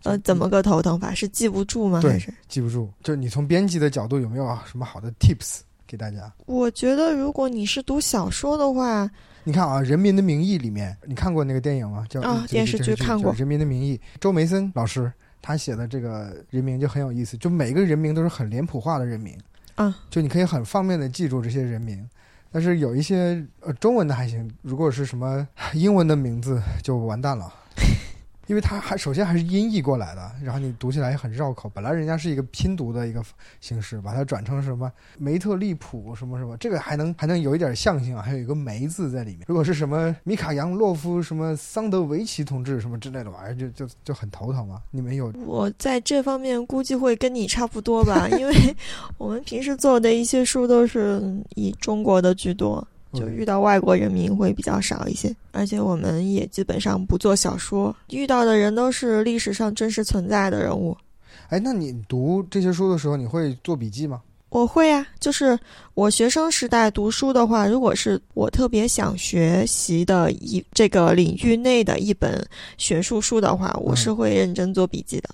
[0.04, 1.14] 呃，怎么个头疼法？
[1.14, 2.00] 是记不住吗？
[2.02, 2.88] 还是记不住？
[3.02, 6.32] 就是你从编辑的角度有没有什么好的 tips 给大家？
[6.46, 9.08] 我觉得，如果你是读小说的话。
[9.44, 12.06] 你看啊，《人民的名义》里面，你看过那个电影吗？
[12.08, 13.34] 叫啊，电视剧看过。
[13.38, 19.36] 《人民的名义》，周梅森老师他写的这个人名就很有意思，就每一个人名都是很脸谱化的人名
[19.74, 22.08] 啊，就你可以很方便的记住这些人名。
[22.52, 27.52] 但是有一些呃中文的还行，如果是什么英文的名字就完蛋了。
[28.46, 31.70] 因为它还首先还是音译过来的，然后你读起来也很绕口。
[31.72, 33.22] 本来人家是一个拼读的一个
[33.60, 39.44] 形式，把它转成什么梅特利普什么什么，这个还能还能有一点象性啊，还有一个梅字在里面。
[39.46, 44.82] 如果是什么米卡扬洛夫什么桑德维奇同志什么之类的玩意儿，就就就很头疼啊。
[44.90, 45.32] 你们有？
[45.46, 48.54] 我在这方面估计会跟你差不多吧，因为
[49.18, 51.22] 我们平时做的一些书都是
[51.54, 52.86] 以中国的居多。
[53.14, 60.96] 就遇到外国人民会比较少一些，而且我们也基本上不做小说，遇到的人都是历史上真实存在的人物。
[61.48, 64.22] 哎，那你读这些书的时候，你会做笔记吗？
[64.48, 65.58] 我会啊，就是
[65.94, 72.46] 我学生时代读书的话，如果是我特别想学习的一这个领域内的一本
[72.76, 75.30] 学术书的话，我是会认真做笔记的。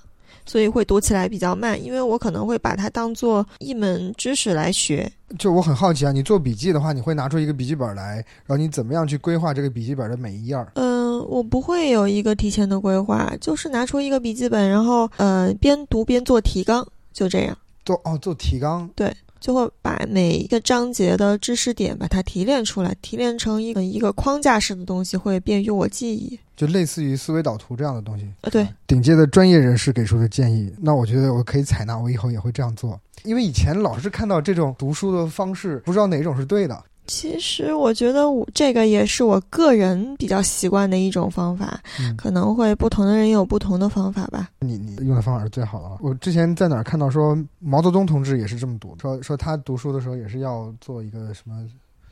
[0.49, 5.11] 所以会读起来比较慢，因为我可能会把它当做一门知识来学。
[5.39, 8.15] 就我很好奇啊，你做笔记的话，你会拿出一个笔记本来，
[8.47, 10.73] 然后你怎么样去规划这个笔记本的每一页儿？
[10.75, 17.57] 嗯，我不会有一个提前的规划，就是拿出一个笔记本，然后呃边读边做提纲，就这样。
[17.85, 18.89] 做哦，做提纲。
[18.95, 19.15] 对。
[19.41, 26.39] 就会把每一个章节的知识点把它提炼出来，提炼成一个一个框架式的东西，会便于我记忆。
[26.57, 28.27] 就类似于思维导图这样的东西。
[28.41, 33.01] 呃，对，顶尖的专业人士给出的建议，那我觉得我可以采纳，我以后也会这样做。
[33.25, 36.85] 因为以前老是看到这种读书的方式，不知道哪种是对的。
[37.09, 41.81] 其实我觉得我这个也是我个人比较习惯的一种方法，
[42.17, 44.51] 可能会不同的人有不同的方法吧。
[44.61, 45.97] 你你用的方法是最好的了。
[46.01, 51.67] 我之前在哪儿看到说毛泽东同志也是这么读，说说他读书的时候也是要做一个什么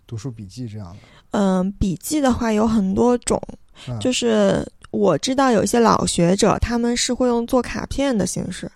[0.07, 0.97] 读书笔记这样的。
[1.33, 3.41] 嗯，笔记的话有很多种，
[4.01, 8.71] 就是我知道有一些老学者他们是会用做卡片的形式。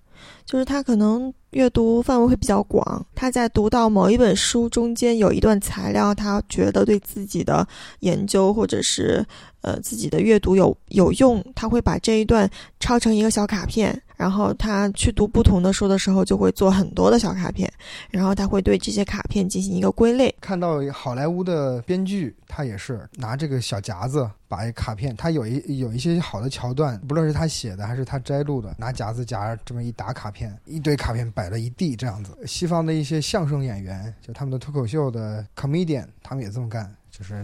[0.45, 7.67] 就是他可能阅读范围会比较广，他在读到某一本书中间有一段材料，他觉得对自己的
[8.01, 9.25] 研究或者是
[9.63, 12.49] 呃自己的阅读有有用，他会把这一段
[12.79, 14.01] 抄成一个小卡片。
[14.21, 17.73] 然后他去读不同的书的时候，就会做很多的小卡片，
[18.11, 20.35] 然后他会对这些卡片进行一个归类。
[20.43, 32.37] 看到好莱坞的编剧，他也是拿这个小夹子把卡片，他有一有一些好的桥段，不论是他写的还是他摘录的，拿夹子夹这么一打卡片，一堆卡片摆了一地这样子。
[32.47, 37.43] 西方的一些相声演员，就他们的脱口秀的 comedian，他们也这么干，就是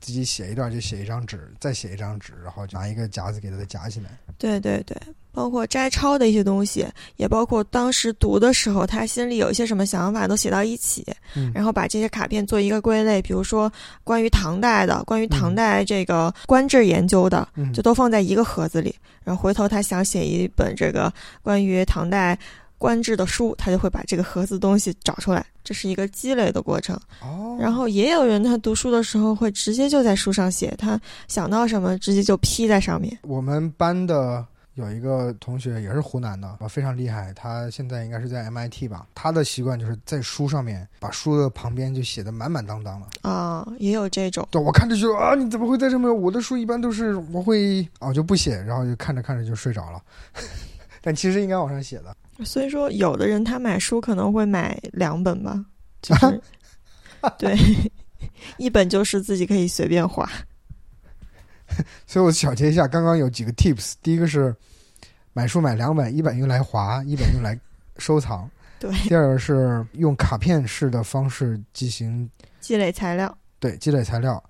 [0.00, 4.10] 自己写一段就写一张纸，再写一张纸，然后拿一个夹子给它夹起来。
[4.36, 5.00] 对对对。
[5.36, 11.04] 包括摘抄的一些东西，也包括当时读的时候，他心里有一些什么想法，都写到一起，
[11.52, 13.20] 然后把这些卡片做一个归类。
[13.20, 13.70] 比如说
[14.02, 18.94] 关于唐代的，关于唐代这个官制研究的，就都放在一个盒子里。
[19.24, 21.12] 然后回头他想写一本这个
[21.42, 22.38] 关于唐代
[22.78, 25.44] 官制的书，他就会把这个盒子东西找出来。
[25.62, 26.98] 这是一个积累的过程。
[27.20, 27.58] 哦。
[27.60, 33.18] 然后也有人他读书的时候会直接就在书上写，他想到什么直接就批在上面。
[33.22, 34.42] 我们班的。
[34.76, 37.32] 有一个同学也是湖南的，非常厉害。
[37.34, 39.06] 他现在应该是在 MIT 吧。
[39.14, 44.46] 他的习惯就是在书上面把书的旁边就写的满满当当的啊，也有这种。
[44.50, 46.14] 对，我看着就啊，你怎么会在上面？
[46.14, 50.02] 我的书一般都是我会啊，就不写，然后就看着看着就睡着了。
[51.00, 52.14] 但其实应该往上写的。
[52.44, 55.64] 所以说，有的人他买书可能会买两本吧，
[56.02, 56.38] 就是
[57.38, 57.56] 对，
[58.58, 60.30] 一本就是自己可以随便划。
[62.06, 63.94] 所以我小结一下，刚刚有几个 tips。
[64.02, 64.54] 第一个是
[65.32, 67.58] 买书买两本，一本用来划，一本用来
[67.98, 68.48] 收藏。
[68.78, 68.92] 对。
[69.08, 72.28] 第二个是用卡片式的方式进行
[72.60, 73.36] 积累材料。
[73.58, 74.42] 对，积累材料。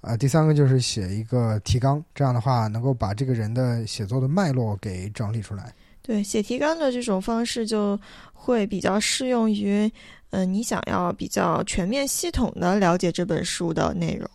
[0.00, 5.72] 啊，第三个就是写一个提纲，这样的话能够把这个人的写作的脉络给整理出来。
[6.02, 7.98] 对，写提纲的这种方式就
[8.34, 9.90] 会比较适用于，
[10.28, 14.28] 嗯，你想要比较全面系统的了解这本书的内容。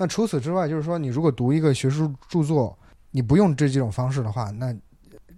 [0.00, 2.74] 那除此之外，就是说，你如果读一个学术著作，
[3.10, 4.74] 你不用这几种方式的话，那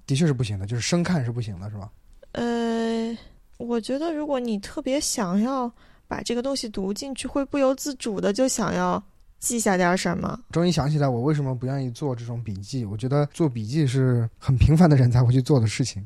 [0.07, 1.91] 的确是不行的，就是生看是不行的，是吧？
[2.31, 3.19] 呃，
[3.59, 5.69] 我觉得如果你特别想要
[6.07, 9.03] 把这个东西读进去，会不由自主的就想要。
[9.43, 10.39] 记下点什么？
[10.53, 12.85] 终于想起来，我为什么不愿意做这种笔记？
[12.85, 16.01] 我觉得做笔记是很平凡的人才会去做的事情。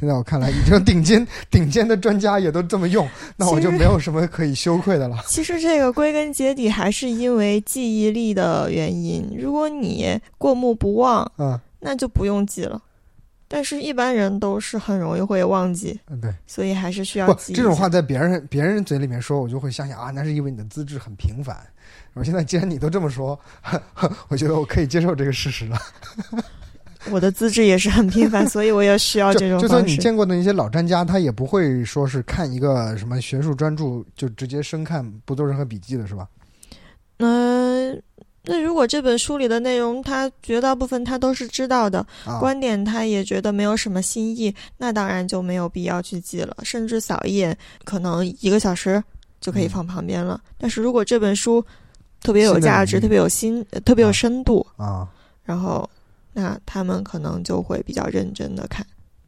[0.00, 5.16] 现在我看来，已经顶尖 顶尖的专家也都这么用，那我就没有什么可以羞愧的了。
[5.28, 9.36] 其实这个归根结底还是因为记忆力的原因。
[9.38, 12.82] 如果你过目不忘，嗯，那就不用记了。
[13.52, 17.52] 但是，一般人都是很容易会忘记，嗯，对，所以还是需要记。
[17.52, 21.56] 这种话在别人别人嘴里面说，我就会相信啊，那是因为你的资质很平凡。
[22.14, 23.38] 我现在既然你都这么说，
[24.28, 25.78] 我觉得我可以接受这个事实了。
[27.10, 29.58] 我的资质也是很平凡，所以我也需要 这种。
[29.58, 36.28] 就算你见过的那些老专家，他也不会说是看一个什么学术专著就直接生看，不做任何笔记的，是吧？
[37.20, 38.02] 嗯，
[38.44, 42.06] 那如果这本书里的内容，他绝大部分他都是知道的，
[42.38, 49.02] 观点他也觉得没有什么新意，那当然就没有必要去记了，甚至扫一眼，可能一个小时
[49.40, 50.38] 就可以放旁边了。
[50.58, 51.64] 但是如果这本书，
[52.20, 55.08] 特别有价值，特别有新，特别有深度啊。
[55.42, 55.88] 然后，
[56.32, 58.86] 那他们可能就会比较认真的看。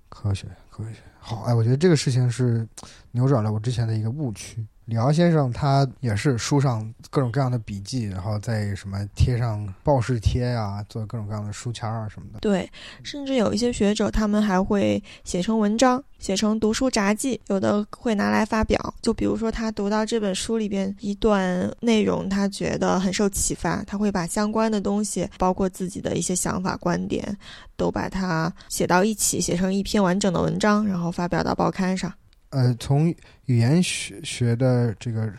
[0.08, 2.66] 科学，科学，好，哎，我觉得这个事情是
[3.10, 4.64] 扭转了我之前的一个误区。
[4.84, 12.40] 李敖先生他也是书上各种各样的笔记，然后在什么贴上报事贴呀、做各种各样的书签啊什么的。
[12.40, 12.68] 对，
[13.04, 18.92] 甚至有一些学者，他们还会写成文章，写成读书札记，有的会拿来发表。
[19.00, 27.36] 就比如说，他读到这本书里边一段内容，他觉得很受启发，他会把相关的东西，包括自己的一些想法、观点，
[27.76, 32.12] 都把它写到一起，写成一篇完整的文章，然后发表到报刊上。
[32.52, 33.08] 呃，从
[33.46, 35.32] 语言学学的这个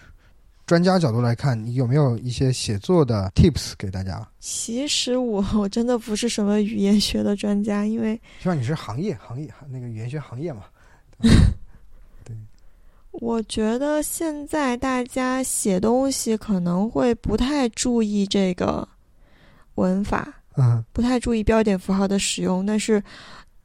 [0.66, 4.28] 专家角度来看，你有没有一些写作的 tips 给大家？
[4.40, 10.64] 其实我我真的不是什么语言学的专家，因为希望你是行业行业那个语言学行业嘛。
[13.12, 18.88] 我觉得现在大家写东西可能会不太注意这个
[19.76, 23.04] 文法，嗯不太注意标点符号的使用，但是。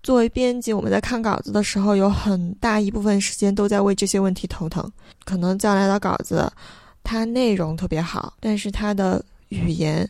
[0.03, 4.91] 作为编辑，我们在看稿子的时候，有很大一部分时间都在为这些问题头疼。
[5.25, 6.51] 可能将来的稿子，
[7.03, 10.09] 它内容特别好，但是它的语言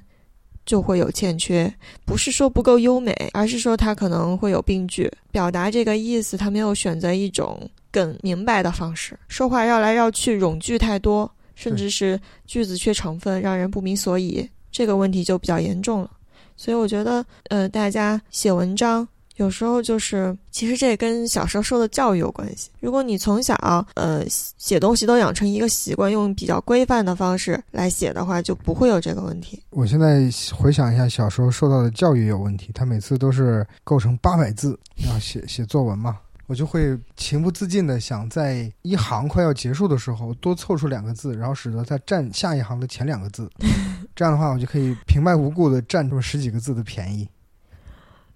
[0.64, 1.72] 就会有欠缺。
[2.04, 14.48] 不是说不够优美，而是说它可能会有病句，表达这个意思，它没有选择一种更明白的方式，说话绕来绕去，冗句太多，甚至是句子缺成分，让人不明所以。
[14.70, 16.10] 这个问题就比较严重了。
[16.56, 19.08] 所以我觉得，呃，大家写文章。
[19.38, 22.70] 有时候就是，其实这跟小时候受的教育有关系。
[22.80, 23.54] 如果你从小
[23.94, 29.62] 呃写东西都养成一个习惯，用比较规范的方式来写的话，就不会有这个问题。
[29.70, 43.48] 我现在回想一下小时候受到的教育有问题，他每次都是构成八百字要写写作文嘛，我就会情不自禁的想在一行快要结束的时候多凑出两个字，然后使得它占下一行的前两个字，
[44.16, 47.28] 这样的话我就可以平白无故的占住十几个字的便宜，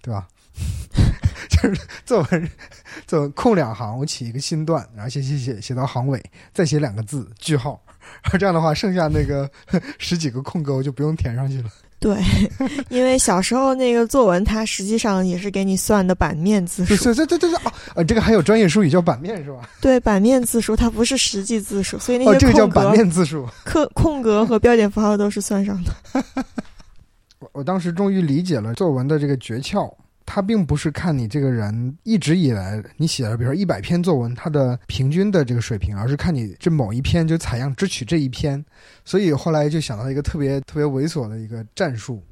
[0.01, 0.29] 对吧？
[1.49, 2.51] 就是作文，
[3.07, 7.81] 作文空两行，我起一个新段，然后写写写写到行尾，再写两个字句号，
[8.23, 9.51] 然 后这样的话，剩下那个
[9.99, 11.71] 十几个空格我就不用填上去了。
[12.01, 12.21] 对，
[12.89, 16.97] 因为小时候那个作文，它实际上也是给你算的版面字数。
[17.05, 17.73] 对对对对对啊！
[17.95, 19.71] 呃，这个还有专业术语叫版面是吧？
[19.81, 25.95] 对，版面字数，它不是实际字数，所以那些哦，这个叫版面字数，空空格和标点符号都是算上的。
[27.39, 29.89] 我我当时终于理解了作文的这个诀窍。
[30.25, 38.65] 他并不是看你这个人一直以来你写了，比如说一百篇作文，它的平均的这个水平，而是看你这某一篇就采样只取这一篇。
[39.05, 42.23] 所以后来就想到一个特别特别猥琐的一个战术，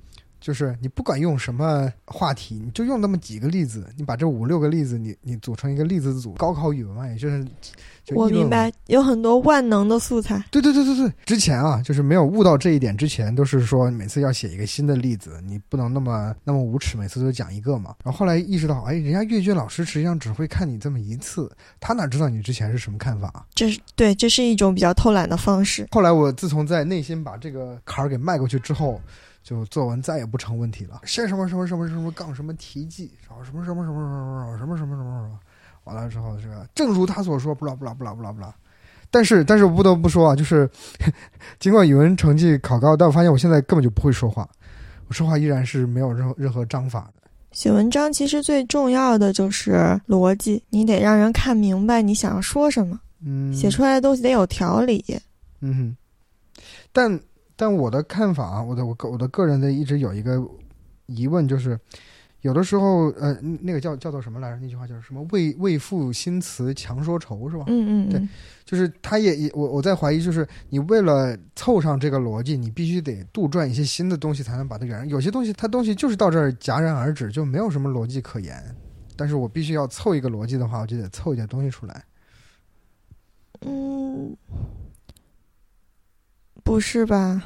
[0.40, 7.46] 就是你不管用什么话题，你就用那么几个例子，你把这五六个例子，你你组成一个例子组，高考语文嘛，也就是。
[8.14, 10.42] 我明白，有很多万能的素材。
[10.50, 17.94] 对对对对对，之前啊，就是没有悟到这一点之前，都是说每次要写一个新的例子，你不能那么那么无耻，每次都讲一个嘛。
[18.02, 23.46] 然后后来意识到，哎，人家阅卷老师实际上只会看你这么一次，他哪知道你之前是什么看法？
[23.54, 25.86] 这是对，这是一种比较偷懒的方式。
[25.92, 29.00] 后来我自从在内心把这个坎儿给迈过去之后，
[29.42, 31.00] 就作文再也不成问题了。
[31.04, 35.38] 先什么什么什么什么杠什么题记，然后什么什么什么什么什么什么什么什么。
[35.94, 38.54] 完了之后，这个正如他所说，不啦不啦不啦不啦不啦。
[39.10, 40.70] 但是，但是我不得不说啊，就是
[41.58, 44.48] 尽管语文成绩考高，但我发现我现在根本就不会说话，
[45.08, 47.28] 我说话依然是没有任何任何章法的。
[47.50, 52.98] 写文章其实最重要的就是逻辑，你得让人看明白你想要说什么。
[53.24, 55.04] 嗯，写出来的东西得有条理。
[55.60, 55.96] 嗯哼。
[56.92, 57.20] 但
[57.56, 60.40] 但我的看法啊，我的我我的个人的一直有一个
[61.06, 61.76] 疑问就是。
[62.42, 64.58] 有的时候，呃，那个叫叫做什么来着？
[64.60, 65.22] 那句话叫什么？
[65.30, 67.64] 为为赋新词强说愁，是吧？
[67.68, 68.28] 嗯嗯，对，
[68.64, 75.06] 就是他也也我我在怀疑，就是你为了凑上这个逻辑，你必须得杜撰一些新的东西，才能把它圆。
[75.08, 78.74] 有些东西它东西就是到这儿戛然而止，就没有什么逻辑可言。
[79.16, 82.04] 但是我必须要凑一个逻辑的话，我就得凑一点东西出来。
[83.66, 84.34] 嗯，
[86.64, 87.42] 不是吧？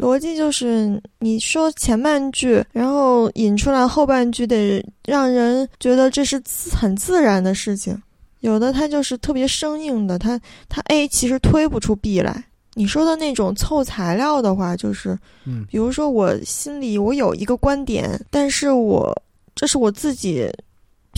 [0.00, 6.40] 逻辑就是你说前半句，然后引出来后半句，得让人觉得这是
[6.72, 8.00] 很自然的事情。
[8.40, 12.44] 有的它就是特别生硬的，它它 A 其实推不出 B 来。
[12.74, 19.12] 你说的那种凑材料的话，就是，嗯，比如说我心里我有一个观点，但是我
[19.54, 20.48] 这是我自己。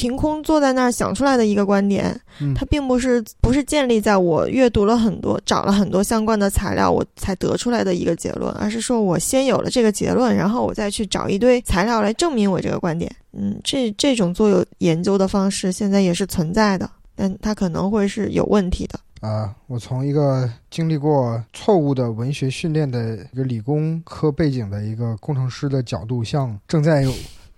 [0.01, 2.19] 凭空坐在那儿想出来的一个观点，
[2.57, 13.15] 它并不是不是建立在我阅读了很多、找了很多相关的材料我才得出来的一个结论，而是说我先有了这个结论，然后我再去找一堆材料来证明我这个观点。
[13.33, 18.99] 嗯，这这种做有研究的方式现在也是存在的，但它可能会是有问题的。
[19.21, 27.07] 啊，我从一个经历过错误的文学训练的一个理工科背景的一个工程师的角度，向正在。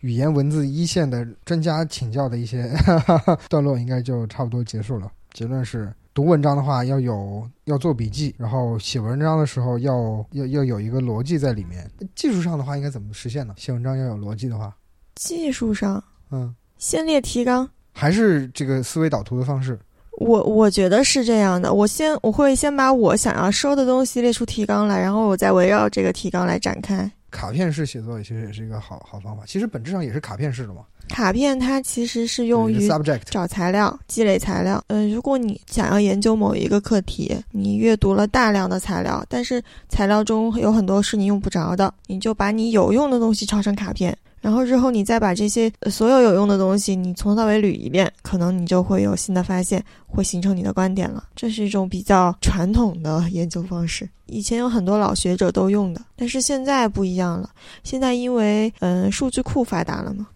[0.02, 2.70] 语言文字一线的专家请教的一些
[3.48, 5.10] 段落，应该就差不多结束了。
[5.32, 11.88] 结论是，读文章的话要有要做笔记，然后写文章的时候要要要有一个逻辑在里面。
[12.16, 13.54] 技术上的话应该怎么实现呢？
[13.56, 14.76] 写文章要有逻辑的话，
[15.14, 19.78] 技术上，嗯，先列提纲，还是这个思维导图的方式。
[20.18, 27.08] 我我觉得是这样的，我先我会先把我想要说的东西列出提纲来，然后我再围绕这个提纲来展开。
[27.32, 30.82] 卡片式写作其实也是一个好好方法，其实本质上也是卡片式的嘛。
[31.08, 34.82] 卡片它其实是用于 subject 找材料、积累材料。
[34.86, 44.16] 嗯，如果你想要研究某一个课题，你阅读了大量的材料，但是材料中有很多是你用不着的，你就把你有用的东西抄成卡片。
[44.42, 51.24] 然后之后你再把这些所有有用的东西，你从头到尾捋一遍，可能你就会有新的发现，会形成你的观点了。
[51.34, 57.48] 这是一种比较传统的研究方式，以前有很多老学者都用的，但是现在不一样了。
[57.84, 60.26] 现在因为嗯数据库发达了嘛。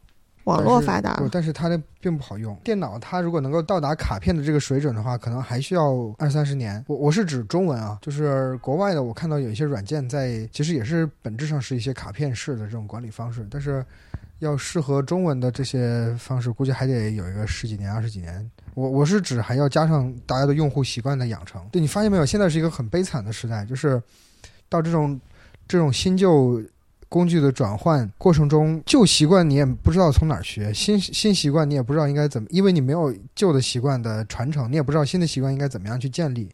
[0.46, 2.56] 网络发达了，但是它的并不好用。
[2.62, 6.82] 电脑它如果能够到达卡片的这个水准的话，可能还需要二三十年。
[6.86, 13.84] 我我是指中文啊，就是国外的，我看到有一些软件在，其实也是本质上是一些卡片式的这种管理方式，但是
[14.38, 18.48] 要适合中文的这些方式，估计还得有一个十几年、二十几年。
[18.74, 21.60] 我我是指还要加上大家的用户习惯的养成。
[21.72, 22.24] 对你发现没有？
[22.24, 24.00] 现在是一个很悲惨的时代，就是
[24.68, 25.20] 到这种
[25.66, 26.62] 这种新旧。
[27.08, 36.48] 工具的转换过程中，旧习惯你也不知道从哪儿学，新新习惯你也不知道应该怎么，因为你没有旧的习惯的传承，你也不知道新的习惯应该怎么样去建立，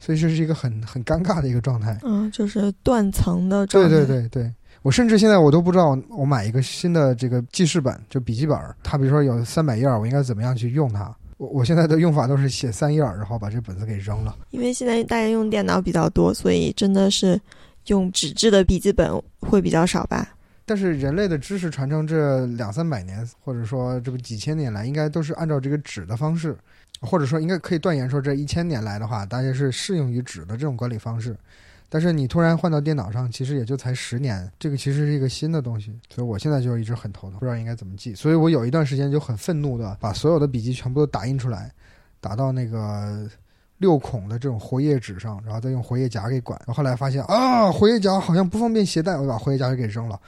[0.00, 1.98] 所以这是一个很很尴尬的一个状态。
[2.02, 3.90] 嗯，就是断层的状态。
[3.90, 4.52] 对对对对，
[4.82, 11.14] 我甚至现在我都不知道，我买一个新的这个记事本，就笔记本，它比如说有三百页，我应该怎么样去用它？
[11.36, 14.34] 我我现在的用法都是写三页，然后把这本子给扔了。
[14.50, 17.38] 因为现在大家用电脑比较多，所以真的是。
[17.88, 19.10] 用纸质的笔记本
[19.40, 26.56] 会比较少吧，但是人类的知识传承这两三百年，或者说这不几千年来，应该都是按照这个纸的方式，
[27.00, 31.36] 或者说应该可以断言说，这一千年来的话，大家是适应于纸的这种管理方式。
[31.88, 38.14] 但是你突然换到电脑上，其实也就才十年，这个其实是一个新的东西，所以我现在就一直很头疼，不知道应该怎么记。
[38.14, 41.72] 所以我有一段时间就很愤怒的把所有的笔记全部都打印出来，
[42.20, 43.26] 打到那个。
[43.78, 46.60] 六孔的这种活页纸上，然后再用活页夹给管。
[46.66, 50.18] 后来发现啊，活页夹好像不方便携带，我把活页夹给扔了。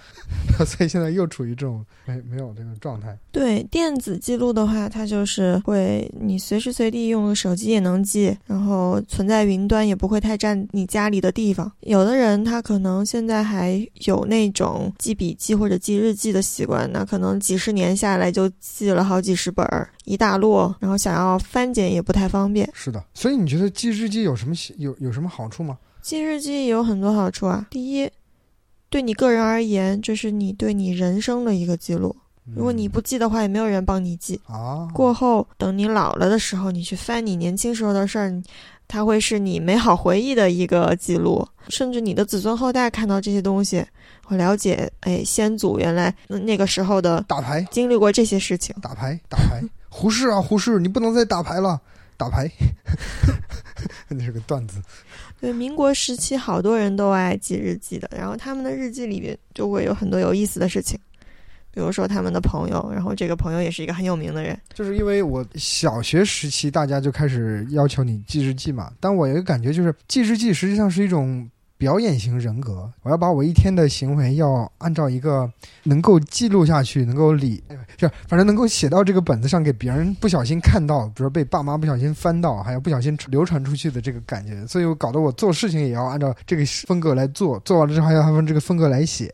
[0.65, 3.17] 所以现在又处于这种没没有这个状态。
[3.33, 11.71] 对电子记录的话，它就是会你随时随地用手机也能记，然后存在云端也不会太占你家里的地方。
[11.81, 19.91] 有的人他可能现在还有那种记笔记或者记日记的习惯，那可能几十年下来就记了好几十本儿。
[20.11, 22.69] 一大摞，然后想要翻检也不太方便。
[22.75, 25.79] 是的，所以你觉得记日记有什么有有什么好处吗？
[26.03, 27.67] 记日记有很多好处啊。
[27.71, 28.11] 第一，
[28.89, 32.17] 对你个人而言，这是你对你人生的一个记录。
[32.57, 34.89] 如果你不记的话，也没有人帮你记啊。
[34.93, 38.43] 过后等你老了的时候，你去翻你年轻时候的事儿，
[38.89, 41.47] 它会是你美好回忆的一个记录。
[41.69, 43.85] 甚至你的子孙后代看到这些东西，
[44.25, 48.75] 会了解，哎，先祖原来那个时候的打牌经历过这些事情。
[48.83, 49.63] 打牌，打牌。
[49.91, 51.79] 胡适啊，胡适，你不能再打牌了，
[52.17, 52.51] 打牌，
[54.09, 54.81] 那是个段子。
[55.41, 60.99] 对，民国时期好多人都爱记日记的，然后他们的日记里面就会有很多有意思的事情，
[61.71, 64.59] 比如说他们的朋友，然后这个朋友也是一个很有名的人。
[64.73, 71.51] 就是因为我小学时期大家就开始要求你记日记嘛，但我有一个感觉就是记日记实际上是一种。
[71.81, 75.51] 表演型人格，我要把我一天的行为要按照一个
[75.83, 77.65] 能够记录下去，能够理，
[77.97, 89.33] 就反正能够写到这个本子上，给别人不小心看到，比如被爸妈不小心翻到，还有不小心流传出去的这个感觉，所以我搞得我做事情也要按照这个风格来做，做完了之后还要按这个风格来写。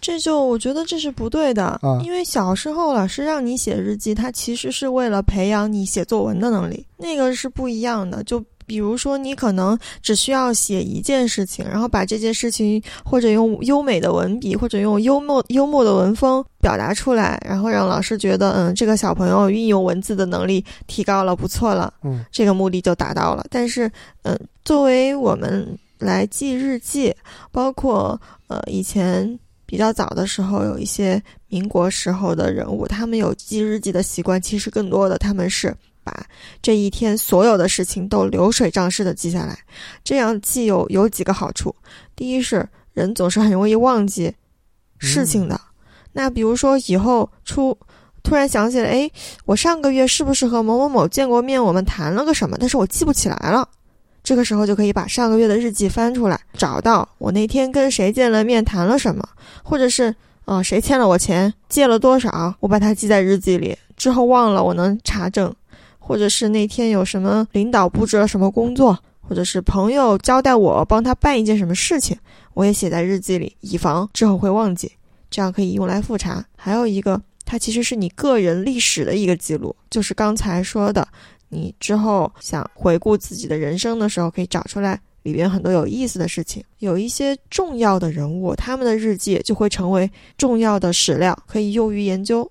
[0.00, 8.24] 这就我觉得这是不对的啊，因为小时候老师让你写日记，他其实是为了培养你写作文的能力，那个是不一样的。
[8.24, 23.46] 就比如说，你可能只需要写一件事情，然后把这件事情或者用优美的文笔，或者用幽默幽默的文风表达出来，然后让老师觉得，嗯，这个小朋友运用文字的能力提高了，不错了，嗯，这个目的就达到了。
[23.48, 23.90] 但是，
[24.22, 25.66] 嗯，作为我们
[25.98, 27.14] 来记日记，
[27.52, 35.72] 包括呃以前比较早的时候，有一些民国时候的人物，他们有记日记的习惯，其实更多的他们是。
[36.06, 36.24] 把
[36.62, 39.58] 这一天所有的事情都流水账式的记下来，
[40.04, 41.74] 这样记有有几个好处。
[42.14, 44.32] 第一是人总是很容易忘记
[44.98, 45.60] 事情的，
[46.12, 47.76] 那比如说以后出
[48.22, 49.10] 突然想起来，哎，
[49.44, 51.62] 我上个月是不是和某某某见过面？
[51.62, 52.56] 我们谈了个什么？
[52.60, 53.68] 但是我记不起来了。
[54.22, 59.28] 这个时候就可以把上个月的日记翻出来，找到我那天跟谁见了面，谈了什么，
[59.62, 60.12] 或者是
[60.46, 65.54] 呃谁欠了我钱，借了多少，我把它记在日记里，之后忘了我能查证。
[66.06, 72.16] 或者是那天有什么领导布置了什么工作，或者是朋友交代我帮他办一件什么事情，
[72.54, 74.92] 我也写在日记里，以防之后会忘记，
[75.28, 76.46] 这样可以用来复查。
[76.54, 81.08] 还有一个，它其实是你个人历史的一个记录，就是刚才说的，
[81.48, 92.48] 你之后想回顾自己的人生的时候，可以找出来里边很多有意思的事情，有一些重要的人物，他们的日记就会成为重要的史料，可以用于研究。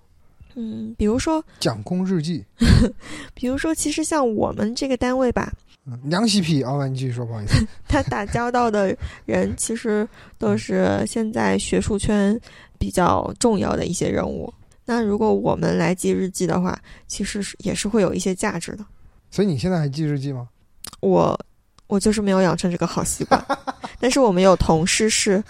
[0.56, 2.44] 嗯，比如说蒋公日记，
[3.36, 5.52] 比如说，其实像我们这个单位吧，
[5.86, 8.96] 嗯，梁喜皮，哦，你继续说，不好意思， 他打交道的
[9.26, 12.40] 人其实都是现在学术圈
[12.80, 14.52] 比较重要的一些人物。
[14.86, 18.86] 那如果我们来记日记的话，其实是也是会有一些价值的。
[19.32, 20.48] 所以你现在还记日记吗？
[21.02, 21.38] 我
[21.88, 23.46] 我就是没有养成这个好习惯，
[24.00, 25.44] 但是我们有同事是。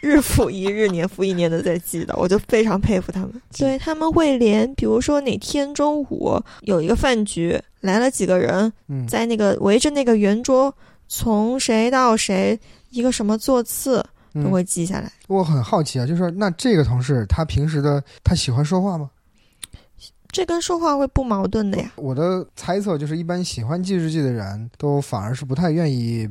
[0.00, 3.32] 日复一日，年复一年的在记的，我就非常佩服他们。
[3.56, 8.72] 对他们会连，比如说哪天中午有一个饭局，来了几个人，
[9.08, 10.74] 在那个围着那个圆桌，
[11.08, 12.58] 从谁到谁，
[12.90, 15.10] 一个什么座次都会记下来。
[15.26, 19.10] 我很好奇啊，就是那这个同事他平时的他喜欢说话吗？
[20.30, 21.90] 这跟说话会不矛盾的呀。
[21.96, 26.28] 我的猜测就是，一般喜欢记日记的人都反而是不太愿意。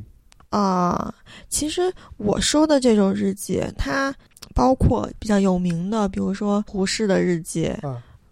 [0.50, 1.14] 啊，
[1.50, 4.14] 其实我说的这种日记，它
[4.56, 7.72] 包括比较有名的，比如说胡适的日记，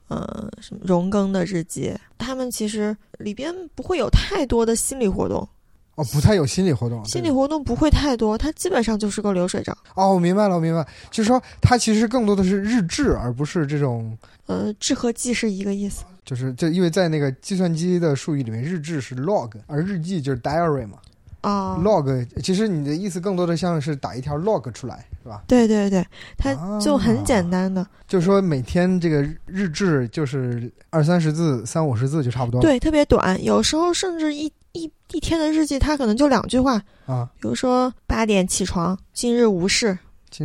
[0.09, 5.47] 嗯，什么荣庚的日记，他们其实里边不会有太多的心理活动。
[5.95, 9.75] 哦，不太有心理活动，心理活动不会太多，它基本上就是个流水账。
[9.93, 14.17] 哦，我明白了，我明白，就是说它其实更多的是日志，而不是这种。
[14.47, 16.03] 呃，志和记是一个意思。
[16.25, 20.97] 就是就因为在那个计算机的术语里面，日志是 log，而日记就是 diary 嘛。
[21.45, 25.43] 啊，log，其实你的意思更多的像是打一条 log 出来，是吧？
[25.47, 26.03] 对对对，
[26.37, 32.59] 它就很简单的，就是说每天这个日志就是二三十字、三五十字就差不多。
[32.61, 39.95] 对，特别短，有时候甚至一一一天的日记，它可能就两句话啊，比如说八点起床，今日无事，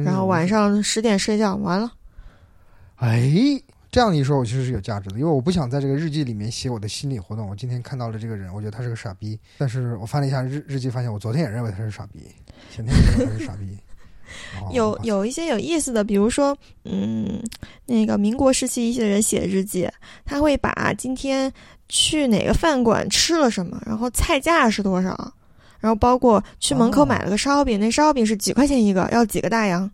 [0.05, 1.90] 然后晚上十点睡觉，完了。
[2.96, 3.62] 哎。
[3.91, 7.49] 这样一说，我其实是有价值的，因为我不想在这个日记里面写我的心理活动。
[7.49, 12.20] 我今天看到了这个人，我觉得他是个傻逼，但是我翻了一下日日记，发现我昨天也认为他是傻逼，
[12.70, 13.76] 前天也认为他是傻逼。
[14.72, 17.43] 有有一些有意思的，比如说，嗯，
[17.86, 19.91] 那个民国时期一些人写日记，
[20.24, 21.53] 他会把今天
[21.88, 25.34] 去哪个饭馆吃了什么，然后菜价是多少，
[25.80, 29.91] 然后包括去门口买了个烧饼，那烧饼是几块钱一个，要几个大洋，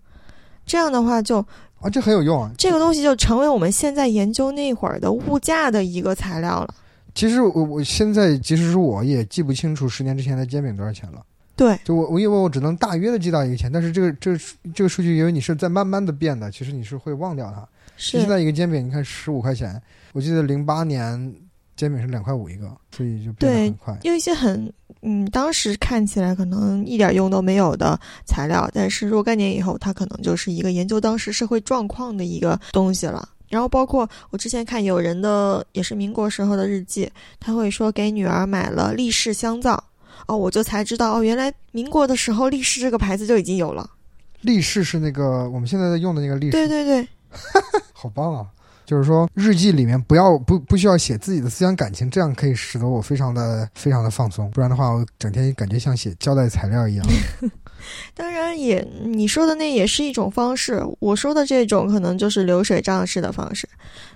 [0.67, 1.43] 这样的话就。
[1.81, 2.51] 啊，这很有用啊！
[2.57, 6.75] 这个东西就成为我们现在研究那会儿的物价的一个材料了。
[7.15, 11.23] 其实我我现在即使是我也记不清楚十年之前的煎饼多少钱了。
[11.55, 14.39] 对，就我我因为我只能大约的记到一个钱，但是这个这个
[14.75, 17.67] 这个数据因为你是在慢慢的变的，其实你是会忘掉它。
[17.97, 19.81] 是现在一个煎饼，你看十五块钱，
[20.13, 21.35] 我记得零八年
[21.77, 23.99] 煎饼是两块五一个，所以就变得很快。
[24.03, 24.73] 有一些很。
[25.03, 33.29] 嗯，当时看起来可能一点用都没有的材料，但是若干年以后，它可能就是一个研究当时社会状况的一个东西了。
[33.49, 37.09] 然后包括我之前看有人的也是民国时候的日记，
[37.39, 39.81] 他会说给女儿买了力士香皂，
[40.27, 43.89] 哦，我就才知道哦，原来民国的时候力士这个牌子就已经有了。
[44.41, 47.07] 力士是那个我们现在在用的那个力士，对对对，
[47.93, 48.47] 好棒啊！
[48.87, 54.51] 就是说，日记里面不要不不需要写自己的思想感情，这样可以使得我非常的非常的放松。
[54.53, 57.05] 不然的话，我整天感觉像写交代材料一样。
[58.15, 60.83] 当然，也你说的那也是一种方式。
[60.99, 63.69] 我说的这种可能就是流水账式的方式。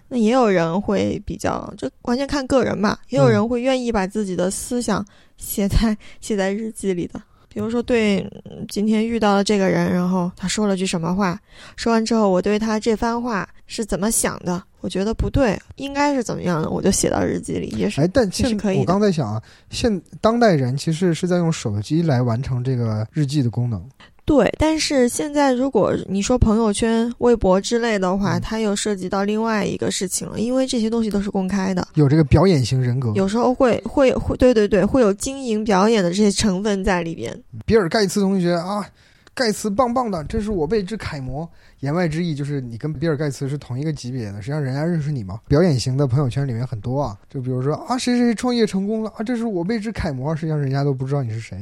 [0.08, 2.98] 那也有人会比较，就完全看个人吧。
[3.10, 5.04] 也有人会愿意把自己的思想
[5.36, 7.20] 写在写在日记里的。
[7.52, 8.24] 比如说，对
[8.68, 11.38] 今天遇到了这个人，然后他说了句什么话，
[11.76, 14.62] 说完之后，我对他这番话是怎么想的？
[14.80, 18.00] 我觉得不对，应该是怎么样的，我就写到日记里，也是。
[18.00, 23.84] 哎，但现我刚在想啊，现当代人其实是在用手机来完成这个日记的功能。
[24.30, 37.36] 对，但是现在如果你说朋友圈、微博之类的话，它又涉及到另外一个事情了，因为这些东西都是公开的，有这个表演型人格，有时候会会会，对对对，会有经营表演的这些成分在里边。
[37.66, 38.86] 比尔盖茨同学啊，
[39.34, 41.50] 盖茨棒棒的，这是我辈之楷模。
[41.80, 45.40] 言外之意就是你跟比尔盖茨是同一个级别的，实际上人家认识你嘛。
[45.48, 51.58] 表演型的朋友圈里面很多啊，就比如说啊，谁谁创业成功了啊，这是我辈之楷模，实际上人家都不知道你是谁。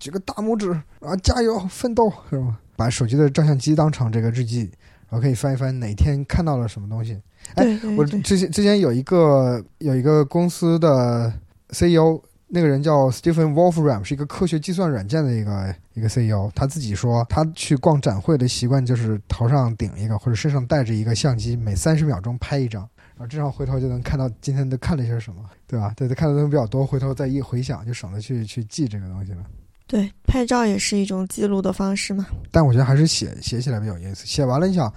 [0.00, 1.14] 举个大拇指啊！
[1.22, 2.58] 加油，奋斗，是吧？
[2.74, 4.62] 把手机的照相机当成这个日记，
[5.10, 7.20] 然后可以翻一翻哪天看到了什么东西。
[7.54, 11.30] 哎，我之前之前有一个有一个公司的
[11.68, 16.50] CEO，那个人叫 Stephen Wolfram，是一个科学计算软件的一个一个 CEO。
[16.54, 22.88] 他自己说，他去逛展会的习惯就是头上顶一个或者身上带着一个相机，每三十秒钟拍一张。
[23.16, 25.92] 然后，这样回头就能看到今天都看了些什么，对吧？
[25.94, 29.44] 对他，看的东西比较多，回头再一回想，就省得去去记这个东西了。
[29.90, 32.24] 对，拍照也是一种记录的方式嘛。
[32.52, 34.24] 但我觉得还是写写起来比较有意思。
[34.24, 34.92] 写完了，你想，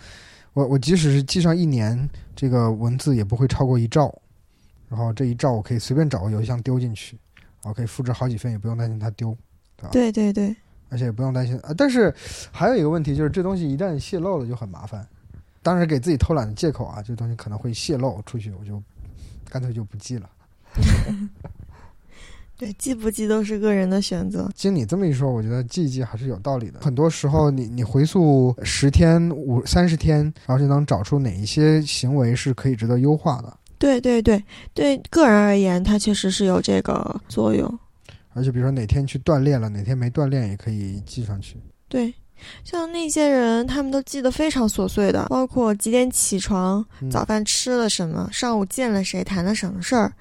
[0.54, 4.14] 我我即使是记上一年，这个文字也不会超过一兆，
[4.88, 7.18] 然后这一兆我可以随便找个邮箱丢进去，
[7.64, 9.36] 然后可以复制好几份，也不用担心它丢，
[9.76, 9.90] 对吧？
[9.92, 10.56] 对对对，
[10.90, 11.74] 而且也不用担心啊。
[11.76, 12.14] 但是
[12.52, 15.04] 还有一个问题就是，这东西一旦泄露了就很麻烦。
[15.64, 18.80] 当然给自己偷懒的借口啊，这东西可能会泄露出去，我就
[19.50, 20.30] 干脆就不记了。
[22.64, 24.50] 对，记不记都是个人的选择。
[24.56, 26.80] 经你这么一说，我觉得记一记还是有道理的。
[26.80, 33.58] 很多时候，你你回溯十天、五三十天，然后就能找出哪一些行为是可以值得优化的。
[33.78, 34.42] 对对对，
[34.74, 37.80] 对个人而言，它确实是有这个作用。
[38.34, 41.58] 而且，比如说哪天去锻炼了，哪天没锻炼，也可以记上去。
[41.90, 42.14] 对。
[42.66, 50.12] 像那些人，他们都记得非常琐碎的，包括几点起床、早饭吃了什么、上午见了谁、谈了什么事儿、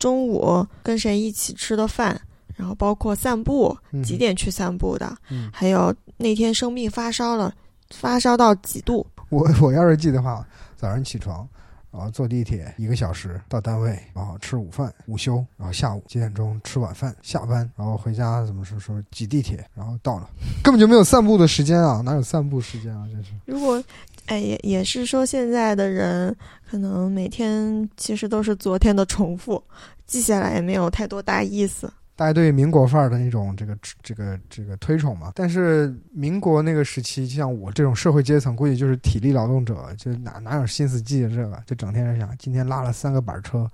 [0.00, 2.20] 中午跟谁一起吃的饭，
[2.56, 5.16] 然后包括散步，几点去散步的，
[5.52, 7.54] 还有那天生病发烧了，
[7.90, 9.06] 发烧到几度。
[9.28, 10.44] 我我要是记的话，
[10.76, 11.48] 早上起床。
[11.92, 20.30] 然后坐地铁一个小时到单位，然后吃午饭、午休，然后下午几点钟吃晚饭，下班，然后回家怎么说说挤地铁，然后到了，
[20.62, 23.08] 根本就没有散步的时间啊，哪有散步时间啊？
[23.10, 23.32] 真是。
[23.44, 23.82] 如果，
[24.26, 26.32] 哎，也也是说现在的人
[26.70, 29.60] 可能每天其实都是昨天的重复，
[30.06, 31.92] 记下来也没有太多大意思。
[32.14, 43.68] 大家对民国范儿的那种这个这个这个推崇嘛，但是民国那个时期，像我这种社会阶层，估计就是体力劳动者，就哪哪有心思记这个，就整天想今天拉了三个板车，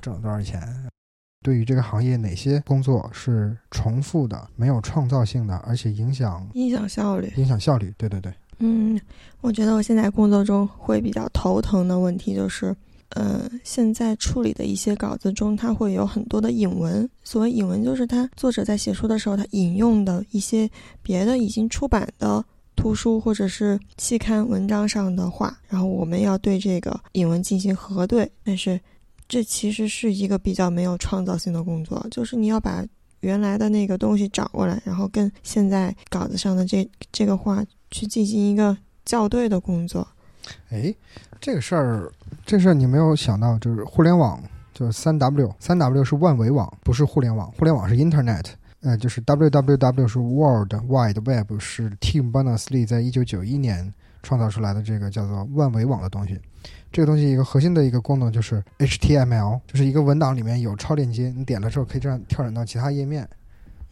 [0.00, 0.62] 挣了多少钱。
[1.44, 7.30] 对于这个行业，哪些工作是重复的、没有创造性的，而且影响影响效率？
[7.36, 7.92] 影响效率？
[7.98, 8.32] 对对对。
[8.60, 9.00] 嗯，
[9.40, 12.74] 我觉得我现在工作中会比较头疼的问题就是。
[13.16, 17.10] 呃，现在处理的一些稿子中，它会有很多的引文。
[17.24, 20.70] 所谓引文，就是他作者在写书的时候，他引用的一些
[21.02, 22.44] 别的已经出版的
[22.76, 28.30] 图书或者是期刊文章上的话，然后我们要对这个引文进行核对。
[28.44, 28.80] 但是，
[29.28, 32.86] 这其实是一个比较没有创造性的工作，就是你要把
[33.20, 40.06] 原来的那个东西找过来，然后跟现在稿子上的这这个话去进行一个校对的工作。
[40.70, 40.94] 哎，
[41.40, 42.10] 这个事儿，
[42.46, 44.42] 这事儿你没有想到，就是互联网，
[44.72, 48.46] 就是三 W，三 W 是万维网，不是互联网，互联网是 Internet，
[48.80, 53.92] 呃，就是 www 是 World Wide Web，是 Tim Berners-Lee 在一九九一年
[54.22, 56.38] 创造出来的这个叫做万维网的东西。
[56.92, 63.28] 这个东西一个核心的一个功能就是 HTML，就是一个文档里面有超链接，你点了之后可以这样跳转到其他页面，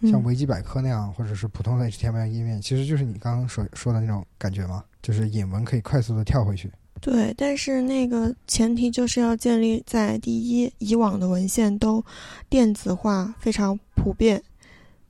[0.03, 4.85] 像维基百科那样，或者是普通的 HTML 页面，其实就是你刚刚所说的那种感觉嘛。
[5.01, 6.71] 就是引文可以快速的跳回去，
[7.01, 12.05] 对，但是那个前提就是要建立在第一，以往的文献都
[12.51, 14.43] 电子化非常普遍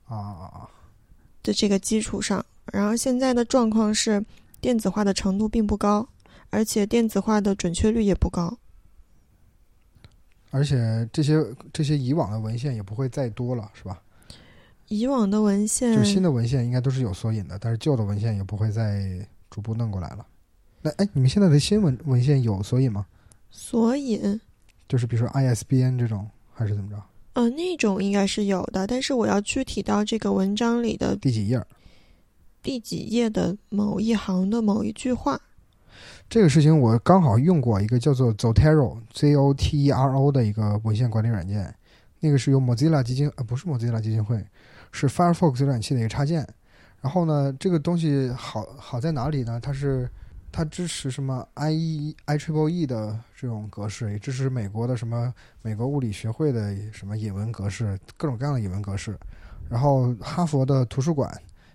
[0.05, 0.69] 啊
[1.41, 4.23] 的这个基础上，然后现在的状况是
[4.61, 6.07] 电子化的程度并不高，
[6.49, 8.57] 而且电子化的准确率也不高，
[10.51, 11.43] 而且这些
[11.73, 14.01] 这些以往的文献也不会再多了，是吧？
[14.87, 19.27] 以往的文献，就新的文献应该都是有索引的，但是旧的文献也不会再。
[19.51, 20.23] 逐步弄过来了，
[20.79, 23.07] 那哎，你们现在的新文文献有索引吗？
[23.49, 24.39] 索引
[24.87, 27.03] 就是比如说 ISBN 这种，还是怎么着？
[27.33, 31.59] 呃，那种应该是有的，但是我要具体到这个文章里的第几页？
[32.61, 35.39] 第几页的某一行的某一句话？
[36.29, 41.73] 这个事情我刚好用过一个叫做 Zotero（Z-O-T-E-R-O） 的一个文献管理软件，
[42.19, 44.45] 那个是由 Mozilla 基金呃不是 Mozilla 基金会，
[44.91, 46.47] 是 Firefox 浏览器的一个插件。
[47.01, 49.59] 然后呢，这个东西好好在哪里呢？
[49.59, 50.09] 它是
[50.51, 59.17] 它支持什么 IE IEEE 的这种格式，也支持美国的什么美国物理学会的什么引文格式，各种各样的引文格式。
[59.69, 61.31] 然后哈佛的图书馆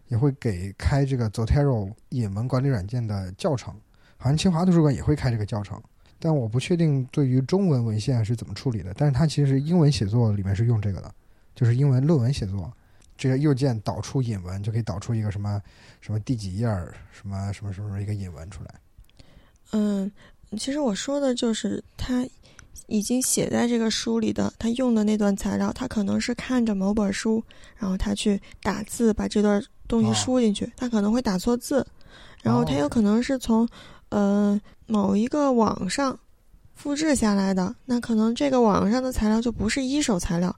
[0.09, 3.75] 也会给开这个 Zotero 引文管理软件的教程，
[4.17, 5.83] 好像清华图书馆也会开这个教程，
[6.19, 8.93] 但我不确定对于中文文献是怎么处理的。
[8.97, 11.15] 但是它其实英文写作里面是用这个的，
[11.55, 12.73] 就是英文论文写作。
[13.17, 15.63] 这个右键导出引文，就可以导出一个什么
[16.01, 18.75] 什么第几页儿，什么什么什么一个引文出来。
[19.71, 20.11] 嗯，
[20.59, 22.27] 其实我说的就是他
[22.89, 27.41] 已经写在这个书里的，他用的那段材料，他可能是看着某本书，
[27.77, 31.87] 然后他去打字把这段东西输进去，他可能会打错字，
[32.43, 33.69] 然后他有可能是从
[34.09, 36.19] 呃某一个网上
[36.75, 40.55] 复制下来的，那可能这个网上的材料就不是一手材料。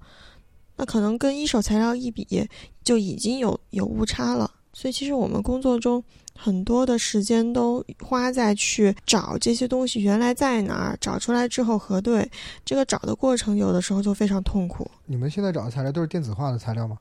[0.77, 2.47] 那可能跟一手材料一比，
[2.85, 4.51] 就已经有有误差了。
[4.75, 6.05] 所以其实我们工作中
[6.39, 12.31] 很多的时间都花在去找这些东西原来在哪儿，找出来之后核对。
[12.63, 14.87] 这个找的过程有的时候就非常痛苦。
[15.07, 16.99] 你们现在找的材料都是电子化的材料吗？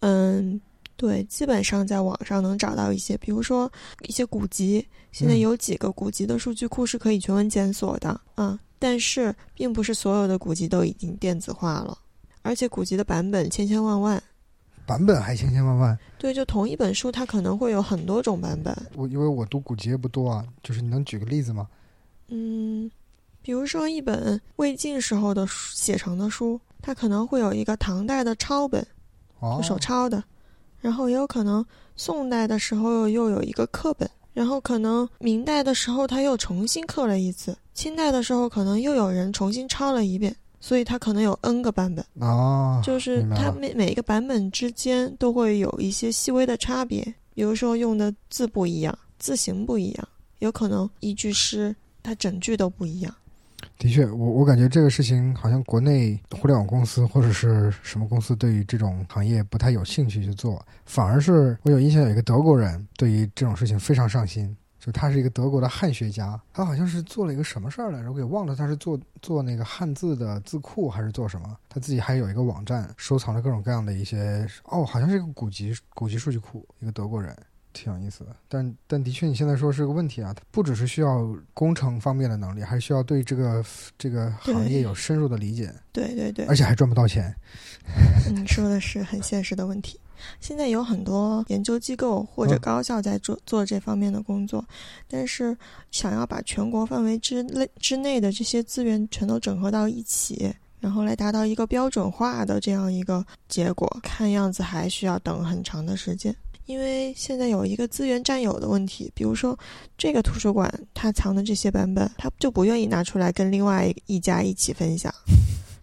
[0.00, 0.58] 嗯，
[0.96, 3.70] 对，基本上在网上能找到一些，比如说
[4.06, 8.58] 一些古籍，现在有几个古籍的数据库是可以全文检索的啊。
[8.78, 11.96] 但是并不是所有的古籍都已经电子化了，
[12.42, 14.22] 而且古籍的版本千千万万。
[14.84, 18.76] 版本还千千万万，对，就同一本书，它可能会有很多种版本。
[18.96, 21.68] 我因为我读古籍也不多啊，就是你能举个例子吗？
[22.28, 22.90] 嗯，
[23.40, 28.84] 比如说一本魏晋时候的写成的书，它可能会有一个唐代的抄本，
[29.38, 30.22] 哦，手抄的，
[30.82, 31.64] 然后也有可能
[31.96, 40.36] 宋代的时候又有一个刻本，然后可能明代的时候他又重新刻了一次，清代的时候可能又有人重新抄了一遍。
[40.64, 47.02] 所以它可能有 N 个版本啊，就是它每每一个版本之间都会有一些细微的差别，
[47.34, 50.08] 比如说用的字不一样，字形不一样，
[50.38, 53.12] 有可能一句诗它整句都不一样。
[53.78, 64.56] 的确，我我感觉这个事情好像国内互联网公司或者是什么公司对于这种行业不太有兴趣去做，反而是我有印象有一个德国人对于这种事情非常上心。
[64.84, 68.56] 就他是一个德国的汉学家，他好像是做了一个什么事儿来着，我给忘了。
[68.56, 71.56] 他是做做那个汉字的字库还是做什么？
[71.68, 76.66] 他自己还有一个网站，收藏了各种各样的一些哦，好像是一个古籍古籍数据库。
[76.80, 77.32] 一个德国人，
[77.72, 78.34] 挺有意思的。
[78.48, 83.64] 但但的确，你现在说是个问题啊，它不只是需要工程方面的能力，还需要对这个
[83.98, 85.72] 这个行业有深入的理解。
[85.92, 87.34] 对对对，而且还赚不到钱。
[88.34, 89.98] 你说的是很现实的问题。
[90.38, 94.64] 现在有很多研究机构或者高校在做做这方面的工作，
[95.08, 95.56] 但是
[95.90, 106.32] 想要把全国范围之内之内的这些资源全都整合到一起，然后来达到一个标准化的这样一个结果，看样子还需要等很长的时间。
[106.66, 109.58] 因为现在有一个资源占有的问题，比如说
[109.98, 115.12] 这个图书馆它藏的这些版本，它就不愿意拿出来跟另外一家一起分享。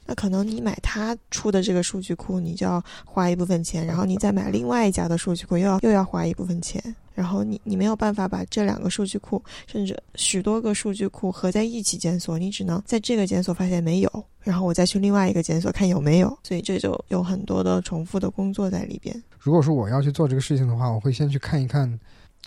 [0.09, 6.83] 那可能你买他出的这个数据库，你就要花一部分钱，然后你再买另外一家的数据库，又要又要花一部分钱，
[7.13, 19.15] 然后你你没有办法把这两个数据库，甚至许多个数据库合在一起检索，你只能在这个检索发现没有，然后我再去另外一个检索看有没有，所以这就有很多的重复的工作在里边。
[19.37, 21.99] 如果说我要去做这个事情的话，我会先去看一看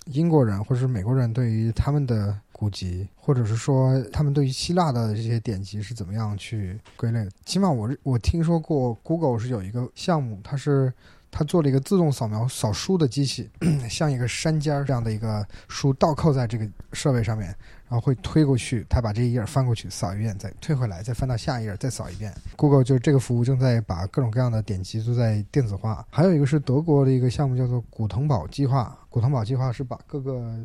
[0.06, 2.38] 英国人或者是美国人对于他们的。
[2.52, 7.30] 古籍，或者是说他们对于希腊的这些典籍是怎么样去归类的？
[7.44, 10.92] 起码我 我听说过，Google 是有一个项目，它是
[11.28, 13.50] 它做了一个自动扫描扫书的机器，
[13.90, 17.48] 像一个山尖儿这样的一个书倒扣在这个设备上面，
[17.88, 22.32] 然后会推过去，它把这一页翻过去扫一遍，再退回来，再翻到下一页再扫一遍。
[22.54, 26.06] Google 就这个服务正在把各种各样的典籍都在电子化。
[26.10, 30.58] 还有一个是德国的一个项目叫做古腾堡计划，古腾堡计划是把各个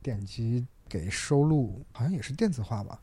[0.00, 0.64] 典籍。
[0.90, 3.00] 给收录好像也是电子化吧，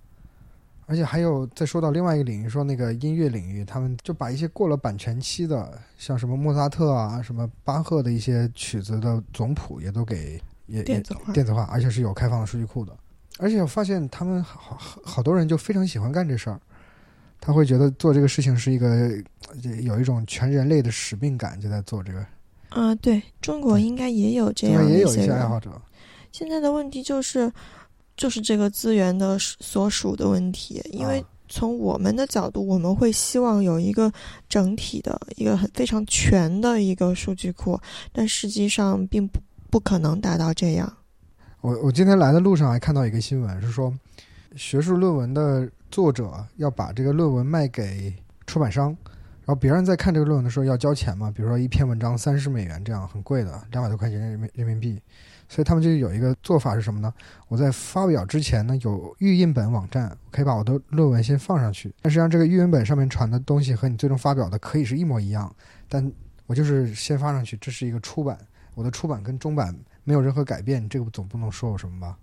[0.87, 12.93] 而且还有再说到另外一个领域，说那个音乐领域，他们就把一些过了版权期的，像什么莫扎特啊、什么巴赫的一些曲子的总谱，也都给也电子化，电子化，而且是有开放的数据库的。
[13.39, 16.59] 而且我发现他们好好好多人就非常喜欢干这事儿，
[17.39, 19.17] 他会觉得做这个事情是一个
[19.81, 22.25] 有一种全人类的使命感，就在做这个。
[22.69, 25.69] 啊，对中国应该也有这样也有一些爱好者。
[26.31, 27.51] 现在的问题就是。
[28.17, 34.11] 就是这个资源的所属的问题，因为从我们的角度，我们会希望有一个
[34.49, 37.79] 整体的一个很非常全的一个数据库，
[38.11, 39.39] 但实际上并不
[39.69, 40.91] 不可能达到这样。
[41.61, 43.93] 我我今天来的路上还看到一个新闻，是说
[44.55, 48.11] 学术论文的作者要把这个论文卖给
[48.47, 48.97] 出版商，
[49.47, 55.01] 然后别人在看这个论文的时候要交钱嘛，比如说一篇文章三十美元这样很贵的，两百多块钱人民人民币。
[55.47, 57.13] 所以他们就有一个做法是什么呢？
[57.47, 61.89] 我在发表之前呢，有预印本网站，可以把我的论文先放上去。
[62.01, 65.49] 但实际上，这个预印本上面传的东西和你最终发表的可以是一模一样，
[65.87, 66.11] 但
[66.47, 68.37] 我就是先发上去，这是一个出版，
[68.75, 69.73] 我的出版跟中版
[70.03, 72.17] 没有任何改变，这个总不能说我什么吧？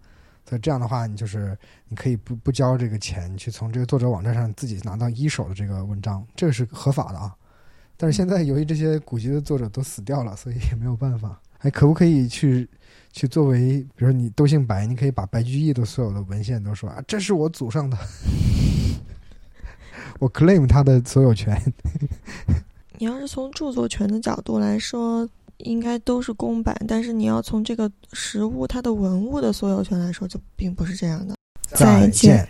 [0.49, 1.57] 所以这样的话，你就是
[1.89, 7.35] 你可以不不交这个钱，去从这个作者网站上自己拿到一手的这个文章，这个是合法的啊。
[7.97, 11.41] 但是现在由于这些古籍的作者都死掉了，所以也没有办法。
[11.59, 12.69] 还可不可以去？
[13.13, 17.97] 去作为，比如你都姓白，你可以把白居易的所有的文献都说啊，这是我祖上的，
[20.19, 21.57] 我 claim 他的所有权。
[22.99, 25.29] 你要是从著作权的角度来说，
[25.59, 31.35] 应该都是公版，但是你要从这个实物它的文物的所有权来说，就并不是这样的。
[31.71, 32.49] 再见。